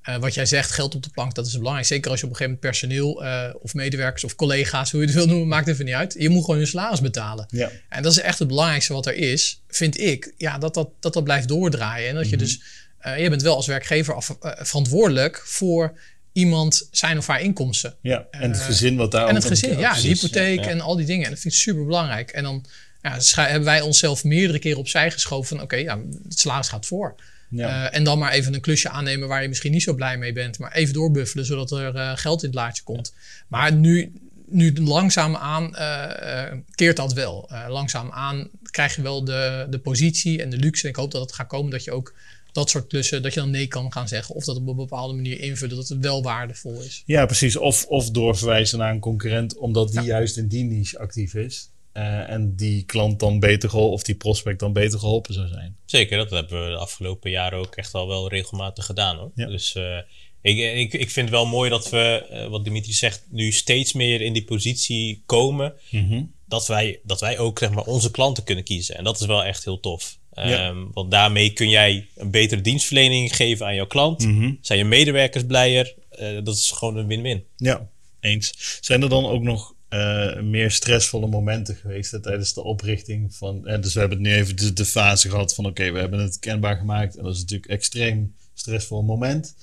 [0.10, 1.88] eh, wat jij zegt, geld op de plank, dat is belangrijk.
[1.88, 5.06] Zeker als je op een gegeven moment personeel eh, of medewerkers of collega's, hoe je
[5.06, 6.15] het wil noemen, maakt even niet uit.
[6.17, 7.45] Je moet gewoon je salaris betalen.
[7.50, 10.34] Ja, En dat is echt het belangrijkste wat er is, vind ik.
[10.38, 12.10] Ja, dat dat, dat, dat blijft doordraaien.
[12.10, 12.62] En dat je dus,
[13.00, 16.00] eh, je bent wel als werkgever af, verantwoordelijk voor
[16.32, 17.95] iemand zijn of haar inkomsten.
[18.02, 18.28] ja.
[18.32, 20.69] en het gezin wat daar En het gezin, ja, de hypotheek ja.
[20.69, 21.26] en al die dingen.
[21.26, 22.30] En dat vind ik super belangrijk.
[22.30, 22.65] En dan
[23.02, 27.15] ja, hebben wij onszelf meerdere keren opzij geschoven van oké, ja, het salaris gaat voor.
[27.49, 27.89] Ja.
[27.89, 30.33] Eh, en dan maar even een klusje aannemen waar je misschien niet zo blij mee
[30.33, 33.13] bent, maar even doorbuffelen zodat er eh, geld in het laadje komt.
[33.47, 34.13] Maar nu,
[34.45, 37.49] nu langzaamaan uh, uh, keert dat wel.
[37.67, 40.83] Langzaamaan krijg je wel de, de positie en de luxe.
[40.83, 42.13] En ik hoop dat het gaat komen dat je ook
[42.51, 44.35] dat soort klussen, dat je dan nee kan gaan zeggen.
[44.35, 47.03] Of dat op een bepaalde manier invullen, dat het wel waardevol is.
[47.05, 47.55] Ja, precies.
[47.55, 51.69] Of, of doorverwijzen naar een concurrent, omdat die juist in die niche actief is.
[51.93, 55.78] Uh, en die klant dan beter geholpen, of die prospect dan beter geholpen zou zijn.
[55.86, 59.32] Zeker, dat hebben we de afgelopen jaren ook echt al wel regelmatig gedaan hoor.
[59.36, 59.47] Ja.
[59.47, 59.97] Dus uh,
[60.41, 63.93] ik, ik, ik vind het wel mooi dat we, uh, wat Dimitri zegt, nu steeds
[63.93, 65.73] meer in die positie komen.
[65.89, 66.34] Mm -hmm.
[66.45, 68.97] dat, wij, dat wij ook zeg maar, onze klanten kunnen kiezen.
[68.97, 70.17] En dat is wel echt heel tof.
[70.34, 70.67] Ja.
[70.67, 74.25] Um, want daarmee kun jij een betere dienstverlening geven aan jouw klant.
[74.25, 74.58] Mm -hmm.
[74.62, 75.95] Zijn je medewerkers blijer?
[76.43, 77.43] dat is gewoon een win-win.
[77.56, 78.78] Ja, eens.
[78.82, 83.67] Zijn er dan ook nog uh, meer stressvolle momenten geweest hè, tijdens de oprichting van.
[83.67, 85.99] En dus we hebben het nu even de, de fase gehad van oké, okay, we
[85.99, 87.17] hebben het kenbaar gemaakt.
[87.17, 89.56] En dat is natuurlijk extreem stressvol moment.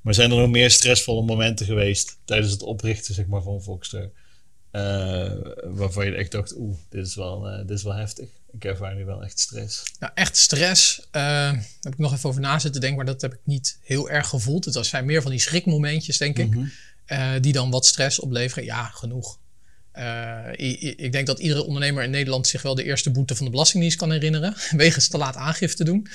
[0.00, 4.10] Maar zijn er nog meer stressvolle momenten geweest tijdens het oprichten zeg maar, van Voxter?
[4.72, 5.32] Uh,
[5.64, 8.28] waarvan je echt dacht, oeh, dit is wel, uh, dit is wel heftig.
[8.52, 9.82] Ik ervaar nu wel echt stress.
[9.98, 11.08] Nou, echt stress.
[11.10, 14.10] Daar heb ik nog even over na zitten denken, maar dat heb ik niet heel
[14.10, 14.64] erg gevoeld.
[14.64, 16.54] Het zijn meer van die schrikmomentjes, denk ik.
[16.54, 16.70] Mm
[17.06, 17.40] -hmm.
[17.40, 18.64] die dan wat stress opleveren.
[18.64, 19.38] Ja, genoeg.
[19.98, 23.44] Uh, ik, ik, denk dat iedere ondernemer in Nederland zich wel de eerste boete van
[23.44, 24.54] de Belastingdienst kan herinneren.
[24.76, 26.06] Wegens te laat aangifte doen.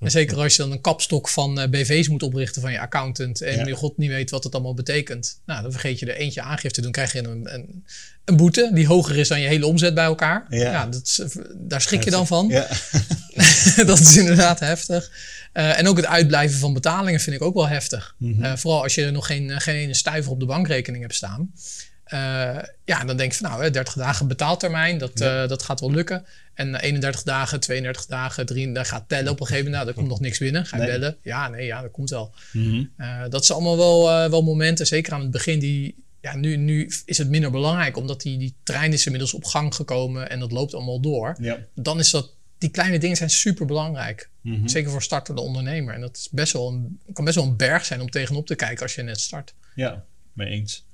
[0.00, 3.40] En zeker als je dan een kapstok van uh, BV's moet oprichten van je accountant.
[3.40, 3.66] En ja.
[3.66, 5.40] je god niet weet wat het allemaal betekent.
[5.46, 6.92] Nou, dan vergeet je er eentje aangifte te doen.
[6.92, 7.84] Krijg je een, een,
[8.24, 10.46] een, boete die hoger is dan je hele omzet bij elkaar.
[10.48, 11.20] Ja, ja dat is,
[11.54, 12.48] daar schrik je dan van.
[12.48, 12.66] Ja.
[13.86, 15.10] dat is inderdaad heftig.
[15.54, 18.14] Uh, en ook het uitblijven van betalingen vind ik ook wel heftig.
[18.18, 18.58] Mm -hmm.
[18.58, 21.52] vooral als je nog geen, geen ene stuiver op de bankrekening hebt staan.
[22.08, 25.42] Uh, ja, dan denk je van nou, 30 dagen betaaltermijn, dat, ja.
[25.42, 26.24] uh, dat gaat wel lukken.
[26.54, 29.84] En 31 dagen, 32 dagen, 33 gaat tellen op een gegeven moment.
[29.84, 30.66] Nou, er komt nog niks binnen.
[30.66, 30.92] Ga je nee.
[30.92, 31.16] bellen?
[31.22, 32.34] Ja, nee, ja, dat komt wel.
[32.52, 32.90] Mm -hmm.
[32.98, 36.00] uh, dat zijn allemaal wel, wel momenten, zeker aan het begin, die...
[36.20, 39.74] Ja, nu, nu is het minder belangrijk, omdat die, die trein is inmiddels op gang
[39.74, 41.36] gekomen en dat loopt allemaal door.
[41.40, 41.58] Ja.
[41.74, 44.28] Dan is dat, die kleine dingen zijn super belangrijk.
[44.40, 44.68] Mm -hmm.
[44.68, 45.94] Zeker voor startende ondernemer.
[45.94, 48.54] En dat is best wel een, kan best wel een berg zijn om tegenop te
[48.54, 49.54] kijken als je net start.
[49.74, 50.84] Ja, mee eens.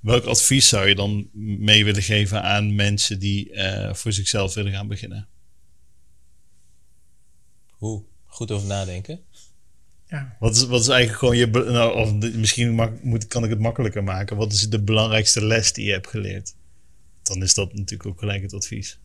[0.00, 4.72] Welk advies zou je dan mee willen geven aan mensen die uh, voor zichzelf willen
[4.72, 5.28] gaan beginnen?
[7.80, 9.20] Oeh, goed over nadenken.
[10.06, 10.36] Ja.
[10.38, 11.46] Wat, is, wat is eigenlijk gewoon je.
[11.46, 14.36] Nou, of misschien mag, moet, kan ik het makkelijker maken.
[14.36, 16.54] Wat is de belangrijkste les die je hebt geleerd?
[17.22, 18.98] Dan is dat natuurlijk ook gelijk het advies.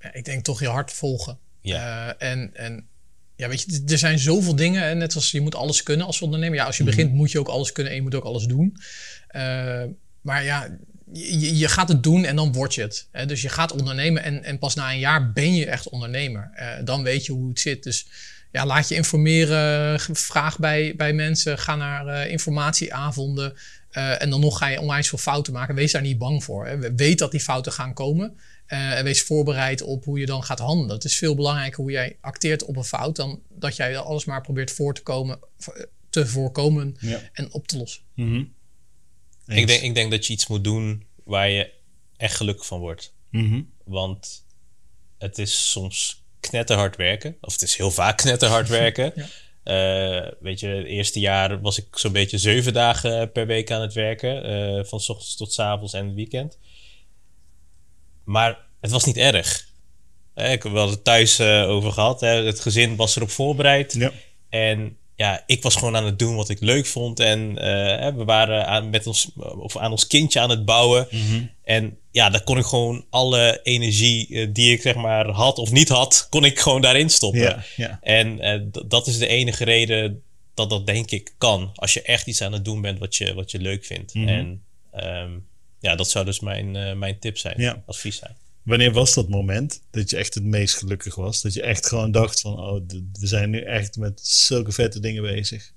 [0.00, 1.38] Ja, ik denk toch je hart volgen.
[1.60, 2.06] Ja.
[2.06, 2.86] Uh, en, en
[3.36, 4.98] ja, weet je, er zijn zoveel dingen.
[4.98, 6.56] Net als je moet alles kunnen als ondernemer.
[6.56, 6.90] Ja, als je -hmm.
[6.90, 8.76] begint moet je ook alles kunnen en je moet ook alles doen.
[9.36, 9.84] Uh,
[10.24, 10.78] maar ja,
[11.12, 13.08] je, je, gaat het doen en dan word je het.
[13.12, 13.26] Hè?
[13.26, 16.50] Dus je gaat ondernemen en, en pas na een jaar ben je echt ondernemer.
[16.54, 17.82] Uh, dan weet je hoe het zit.
[17.82, 18.06] Dus
[18.52, 23.54] ja, laat je informeren, vraag bij, bij mensen, ga naar uh, informatieavonden.
[23.92, 25.74] Uh, en dan nog ga je onwijs veel fouten maken.
[25.74, 26.66] Wees daar niet bang voor.
[26.66, 26.94] Hè?
[26.94, 28.38] Weet dat die fouten gaan komen.
[28.66, 30.94] en wees voorbereid op hoe je dan gaat handelen.
[30.94, 33.16] Het is veel belangrijker hoe jij acteert op een fout...
[33.16, 35.38] dan dat jij alles maar probeert voor te komen,
[36.10, 37.20] te voorkomen ja.
[37.32, 38.02] en op te lossen.
[38.14, 38.52] Mm -hmm.
[39.46, 41.72] Ik denk, ik denk dat je iets moet doen waar je
[42.16, 43.14] echt gelukkig van wordt.
[43.30, 43.72] Mm -hmm.
[43.84, 44.46] Want
[45.18, 47.36] het is soms knetterhard werken.
[47.40, 49.12] Of het is heel vaak knetterhard werken.
[49.14, 50.24] ja.
[50.24, 53.80] uh, weet je, het eerste jaar was ik zo'n beetje zeven dagen per week aan
[53.80, 54.50] het werken.
[54.50, 56.58] Uh, van s ochtends tot s avonds en het weekend.
[58.24, 59.68] Maar het was niet erg.
[60.34, 62.20] Uh, ik heb wel het thuis over gehad.
[62.20, 62.28] Hè.
[62.28, 63.92] Het gezin was erop voorbereid.
[63.92, 64.12] Ja.
[64.48, 67.20] En ja, ik was gewoon aan het doen wat ik leuk vond.
[67.20, 71.06] En uh, we waren aan, met ons, of aan ons kindje aan het bouwen.
[71.10, 71.50] Mm -hmm.
[71.64, 75.70] En ja, daar kon ik gewoon alle energie uh, die ik zeg maar had of
[75.70, 77.40] niet had, kon ik gewoon daarin stoppen.
[77.40, 77.94] Yeah, yeah.
[78.00, 80.22] En uh, dat is de enige reden
[80.54, 81.72] dat dat denk ik kan.
[81.74, 84.14] Als je echt iets aan het doen bent wat je, wat je leuk vindt.
[84.14, 84.62] Mm -hmm.
[84.92, 85.46] En um,
[85.80, 87.76] ja, dat zou dus mijn, mijn tip zijn, yeah.
[87.86, 88.36] advies zijn.
[88.64, 91.42] Wanneer was dat moment dat je echt het meest gelukkig was?
[91.42, 92.80] Dat je echt gewoon dacht van, oh,
[93.12, 95.72] we zijn nu echt met zulke vette dingen bezig.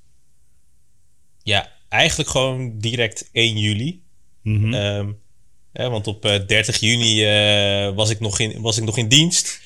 [1.43, 4.03] Ja, eigenlijk gewoon direct 1 juli.
[4.41, 4.73] Mm -hmm.
[4.73, 5.19] um,
[5.73, 9.07] ja, want op uh, 30 juni uh, was, ik nog in, was ik nog in
[9.07, 9.61] dienst.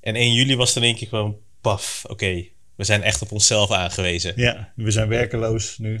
[0.00, 3.32] En 1 juli was dan denk ik gewoon, paf, oké, okay, we zijn echt op
[3.32, 4.32] onszelf aangewezen.
[4.36, 6.00] Ja, we zijn werkeloos nu.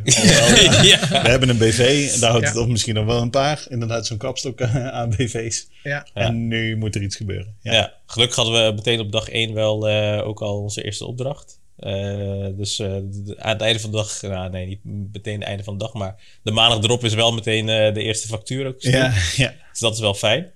[0.82, 1.08] ja.
[1.08, 2.52] We hebben een BV, en daar houdt ja.
[2.52, 3.66] het op misschien nog wel een paar.
[3.68, 5.68] Inderdaad, zo'n kapstok aan BV's.
[5.82, 6.06] Ja.
[6.14, 7.56] En nu moet er iets gebeuren.
[7.60, 7.94] Ja, ja.
[8.06, 11.60] gelukkig hadden we meteen op dag 1 wel uh, ook al onze eerste opdracht.
[11.78, 12.94] Uh, dus uh,
[13.36, 15.94] aan het einde van de dag, nou, nee, niet meteen het einde van de dag,
[15.94, 18.80] maar de maandag erop is wel meteen de eerste factuur ook.
[18.80, 19.54] Ja, ja.
[19.70, 20.50] Dus dat is wel fijn.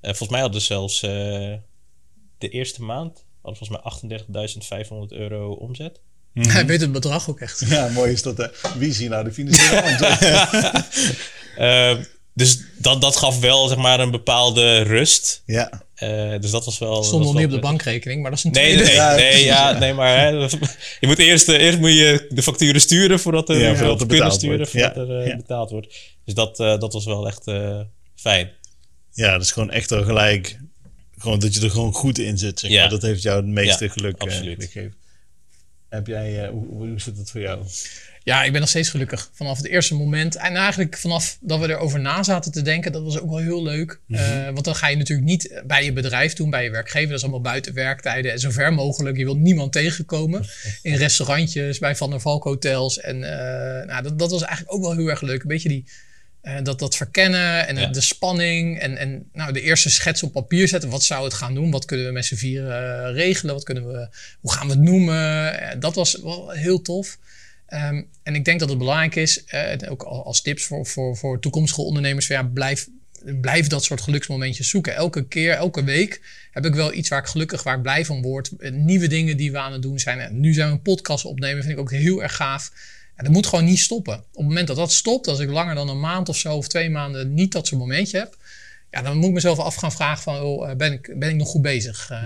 [0.00, 1.00] volgens mij hadden we zelfs
[2.38, 6.00] de eerste maand hadden volgens mij 38.500 euro omzet.
[6.32, 6.50] Mm -hmm.
[6.52, 7.64] Hij weet het bedrag ook echt.
[7.68, 8.36] Ja, mooi is dat.
[8.36, 8.46] Hè?
[8.78, 10.84] Wie is hier nou de financiële
[11.98, 12.04] uh,
[12.34, 15.42] dus dat, dat gaf wel zeg maar een bepaalde rust.
[15.46, 15.82] Ja.
[15.94, 17.02] Eh, dus dat was wel.
[17.04, 19.00] Stond nog niet op de bankrekening, maar dat is een Nee, nee, tweede.
[19.00, 19.78] nee, Ja, nee, precies, ja, ja.
[19.78, 20.28] nee maar hè,
[21.00, 24.00] je moet eerst, eh, eerst moet je de facturen sturen voordat er, Ja, voordat voordat
[24.00, 24.70] er kunnen betaald sturen wordt.
[24.70, 25.94] voordat er betaald wordt.
[26.24, 27.80] Dus dat, eh, dat was wel echt eh,
[28.14, 28.50] fijn.
[29.12, 30.58] ja, dat is gewoon echt wel gelijk.
[31.18, 32.60] Gewoon dat je er gewoon goed in zit.
[32.60, 32.80] Zeg Ja.
[32.80, 32.90] maar.
[32.90, 34.62] Dat heeft jou het meeste Ja, geluk eh, absoluut.
[34.64, 34.94] gegeven.
[35.88, 37.64] Heb jij, eh, hoe, hoe zit het voor jou?
[38.22, 40.36] Ja, ik ben nog steeds gelukkig vanaf het eerste moment.
[40.36, 43.62] En eigenlijk vanaf dat we erover na zaten te denken, dat was ook wel heel
[43.62, 44.00] leuk.
[44.08, 47.08] Eh, want dan ga je natuurlijk niet bij je bedrijf doen, bij je werkgever.
[47.08, 49.16] Dat is allemaal buiten werktijden en zo ver mogelijk.
[49.16, 50.46] Je wilt niemand tegenkomen
[50.82, 53.00] in restaurantjes, bij Van der Valk hotels.
[53.00, 55.42] En eh, nou, dat, dat was eigenlijk ook wel heel erg leuk.
[55.42, 55.84] Een beetje die,
[56.46, 57.86] eh, dat, dat verkennen en Ja.
[57.86, 58.78] de spanning.
[58.80, 60.90] En, en nou, de eerste schets op papier zetten.
[60.90, 61.70] Wat zou het gaan doen?
[61.70, 63.54] Wat kunnen we met z'n vieren eh, regelen?
[63.54, 64.08] Wat kunnen we,
[64.40, 65.58] hoe gaan we het noemen?
[65.60, 67.18] Eh, dat was wel heel tof.
[67.66, 69.44] Ehm, en ik denk dat het belangrijk is,
[69.88, 72.88] ook al- als tips voor, voor, voor toekomstige ondernemers, ja, blijf,
[73.40, 74.94] blijf dat soort geluksmomentjes zoeken.
[74.94, 78.22] Elke keer, elke week heb ik wel iets waar ik gelukkig, waar ik blij van
[78.22, 78.50] word.
[78.72, 80.20] Nieuwe dingen die we aan het doen zijn.
[80.20, 82.72] En nu zijn we een podcast opnemen, vind ik ook heel erg gaaf.
[83.16, 84.14] En dat moet gewoon niet stoppen.
[84.14, 86.68] Op het moment dat dat stopt, als ik langer dan een maand of zo of
[86.68, 88.36] twee maanden niet dat zo'n momentje heb,
[88.90, 91.36] ja, dan moet ik mezelf af gaan vragen van, oh, eh, ben, ik, ben ik
[91.36, 92.10] nog goed bezig?
[92.10, 92.18] Eh,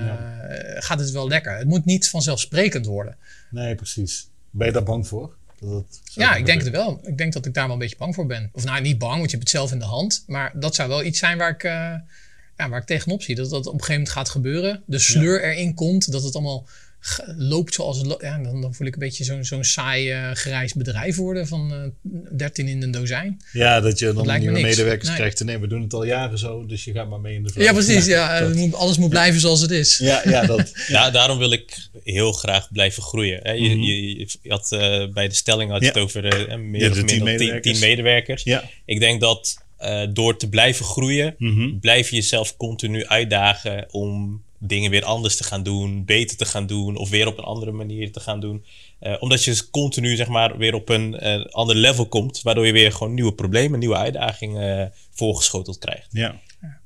[0.78, 1.56] Gaat het wel lekker?
[1.56, 3.16] Het moet niet vanzelfsprekend worden.
[3.50, 4.28] Nee, precies.
[4.50, 5.34] Ben je daar bang voor?
[5.60, 7.00] Dat Ja, ik denk het wel.
[7.02, 8.50] Ik denk dat ik daar wel een beetje bang voor ben.
[8.52, 10.24] Of nou, niet bang, want je hebt het zelf in de hand.
[10.26, 11.94] Maar dat zou wel iets zijn waar ik, eh,
[12.56, 13.34] ja, waar ik tegenop zie.
[13.34, 14.82] Dat dat op een gegeven moment gaat gebeuren.
[14.86, 16.12] De sleur erin komt.
[16.12, 16.66] Dat het allemaal
[17.36, 18.22] loopt zoals het loopt.
[18.22, 21.72] Ja, dan, dan voel ik een beetje zo'n zo'n saai eh, grijs bedrijf worden van
[21.72, 23.40] eh 13 in een dozijn.
[23.52, 25.16] Ja, dat je dan nieuwe medewerkers Nee.
[25.16, 25.44] krijgt.
[25.44, 27.64] Nee, we doen het al jaren zo, dus je gaat maar mee in de vloot.
[27.64, 28.06] Ja, precies.
[28.06, 29.98] Ja, dat- moet- alles moet blijven zoals het is.
[29.98, 30.72] ja, ja, dat.
[30.88, 33.40] Ja, daarom wil ik heel graag blijven groeien.
[33.42, 33.52] Hè.
[33.52, 33.80] Je, Mhm.
[33.80, 35.92] je, je had, eh, bij de stelling had je Ja.
[35.92, 37.78] het over eh, meer Ja, of de minder tien dan tien, medewerkers.
[37.78, 38.42] tien medewerkers.
[38.42, 38.64] Ja.
[38.84, 41.78] Ik denk dat eh, door te blijven groeien, Mhm.
[41.78, 46.66] blijf je jezelf continu uitdagen om dingen weer anders te gaan doen, beter te gaan
[46.66, 48.64] doen of weer op een andere manier te gaan doen.
[48.98, 52.66] Eh, omdat je dus continu zeg maar weer op een eh, ander level komt, waardoor
[52.66, 56.06] je weer gewoon nieuwe problemen, nieuwe uitdagingen eh, voorgeschoteld krijgt.
[56.10, 56.40] ja.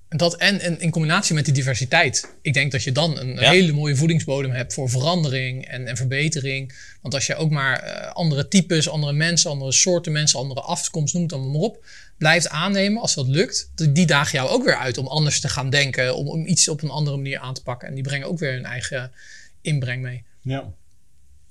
[0.08, 2.34] En dat en, en in combinatie met die diversiteit.
[2.42, 3.50] Ik denk dat je dan een Ja.
[3.50, 6.74] hele mooie voedingsbodem hebt voor verandering en, en verbetering.
[7.02, 11.14] Want als je ook maar eh, andere types, andere mensen, andere soorten mensen, andere afkomst,
[11.14, 11.84] noem het allemaal maar op,
[12.18, 15.48] blijft aannemen als dat lukt, die- die dagen jou ook weer uit om anders te
[15.48, 17.88] gaan denken, om, om iets op een andere manier aan te pakken.
[17.88, 19.12] En die brengen ook weer hun eigen
[19.60, 20.24] inbreng mee.
[20.42, 20.72] ja.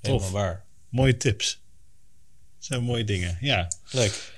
[0.00, 0.32] Helemaal Tof.
[0.32, 0.64] waar.
[0.88, 1.60] Mooie tips.
[2.58, 3.68] Dat zijn mooie dingen, ja.
[3.90, 4.32] Leuk.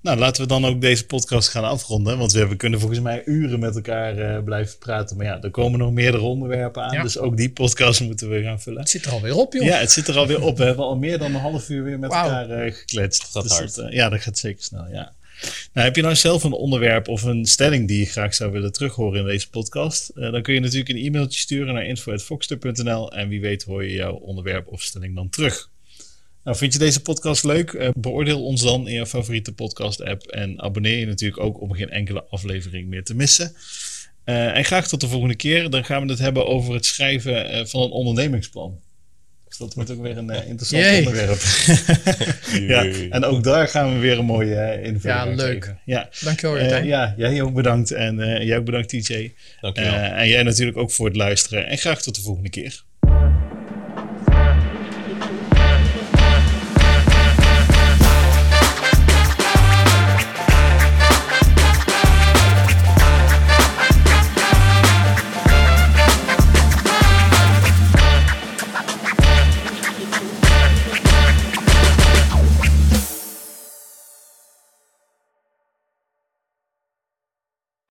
[0.00, 2.18] Nou, laten we dan ook deze podcast gaan afronden.
[2.18, 5.16] Want we hebben, kunnen volgens mij uren met elkaar eh, blijven praten.
[5.16, 6.92] Maar ja, er komen nog meerdere onderwerpen aan.
[6.92, 7.02] Ja.
[7.02, 8.80] Dus ook die podcast moeten we gaan vullen.
[8.80, 9.64] Het zit er alweer op, joh.
[9.64, 10.56] Ja, het zit er alweer op.
[10.58, 13.22] We hebben al meer dan een half uur weer met elkaar eh, gekletst.
[13.24, 13.74] gaat Dus hard.
[13.74, 15.12] dat, eh, ja, dat gaat zeker snel, ja.
[15.72, 18.72] Nou, heb je nou zelf een onderwerp of een stelling die je graag zou willen
[18.72, 20.08] terughoren in deze podcast?
[20.08, 23.92] Eh, dan kun je natuurlijk een e-mailtje sturen naar info.foxter.nl en wie weet hoor je
[23.92, 25.70] jouw onderwerp of stelling dan terug.
[26.44, 27.72] Nou, vind je deze podcast leuk?
[27.72, 31.90] Eh, beoordeel ons dan in je favoriete podcast-app en abonneer je natuurlijk ook om geen
[31.90, 33.54] enkele aflevering meer te missen.
[34.24, 35.70] Eh, en graag tot de volgende keer.
[35.70, 38.80] Dan gaan we het hebben over het schrijven van een ondernemingsplan.
[39.52, 40.98] Dus dat wordt ook weer een eh, interessant Jee.
[40.98, 41.40] onderwerp.
[42.72, 45.64] ja, en ook daar gaan we weer een mooie invulling Ja, leuk.
[45.64, 45.80] geven.
[45.84, 46.86] Ja, Dankjewel, Martijn.
[46.86, 49.32] ja, jij ook bedankt en eh, jij ook bedankt TJ.
[49.60, 49.92] Dankjewel.
[49.92, 51.66] Eh, en jij natuurlijk ook voor het luisteren.
[51.66, 52.82] En graag tot de volgende keer.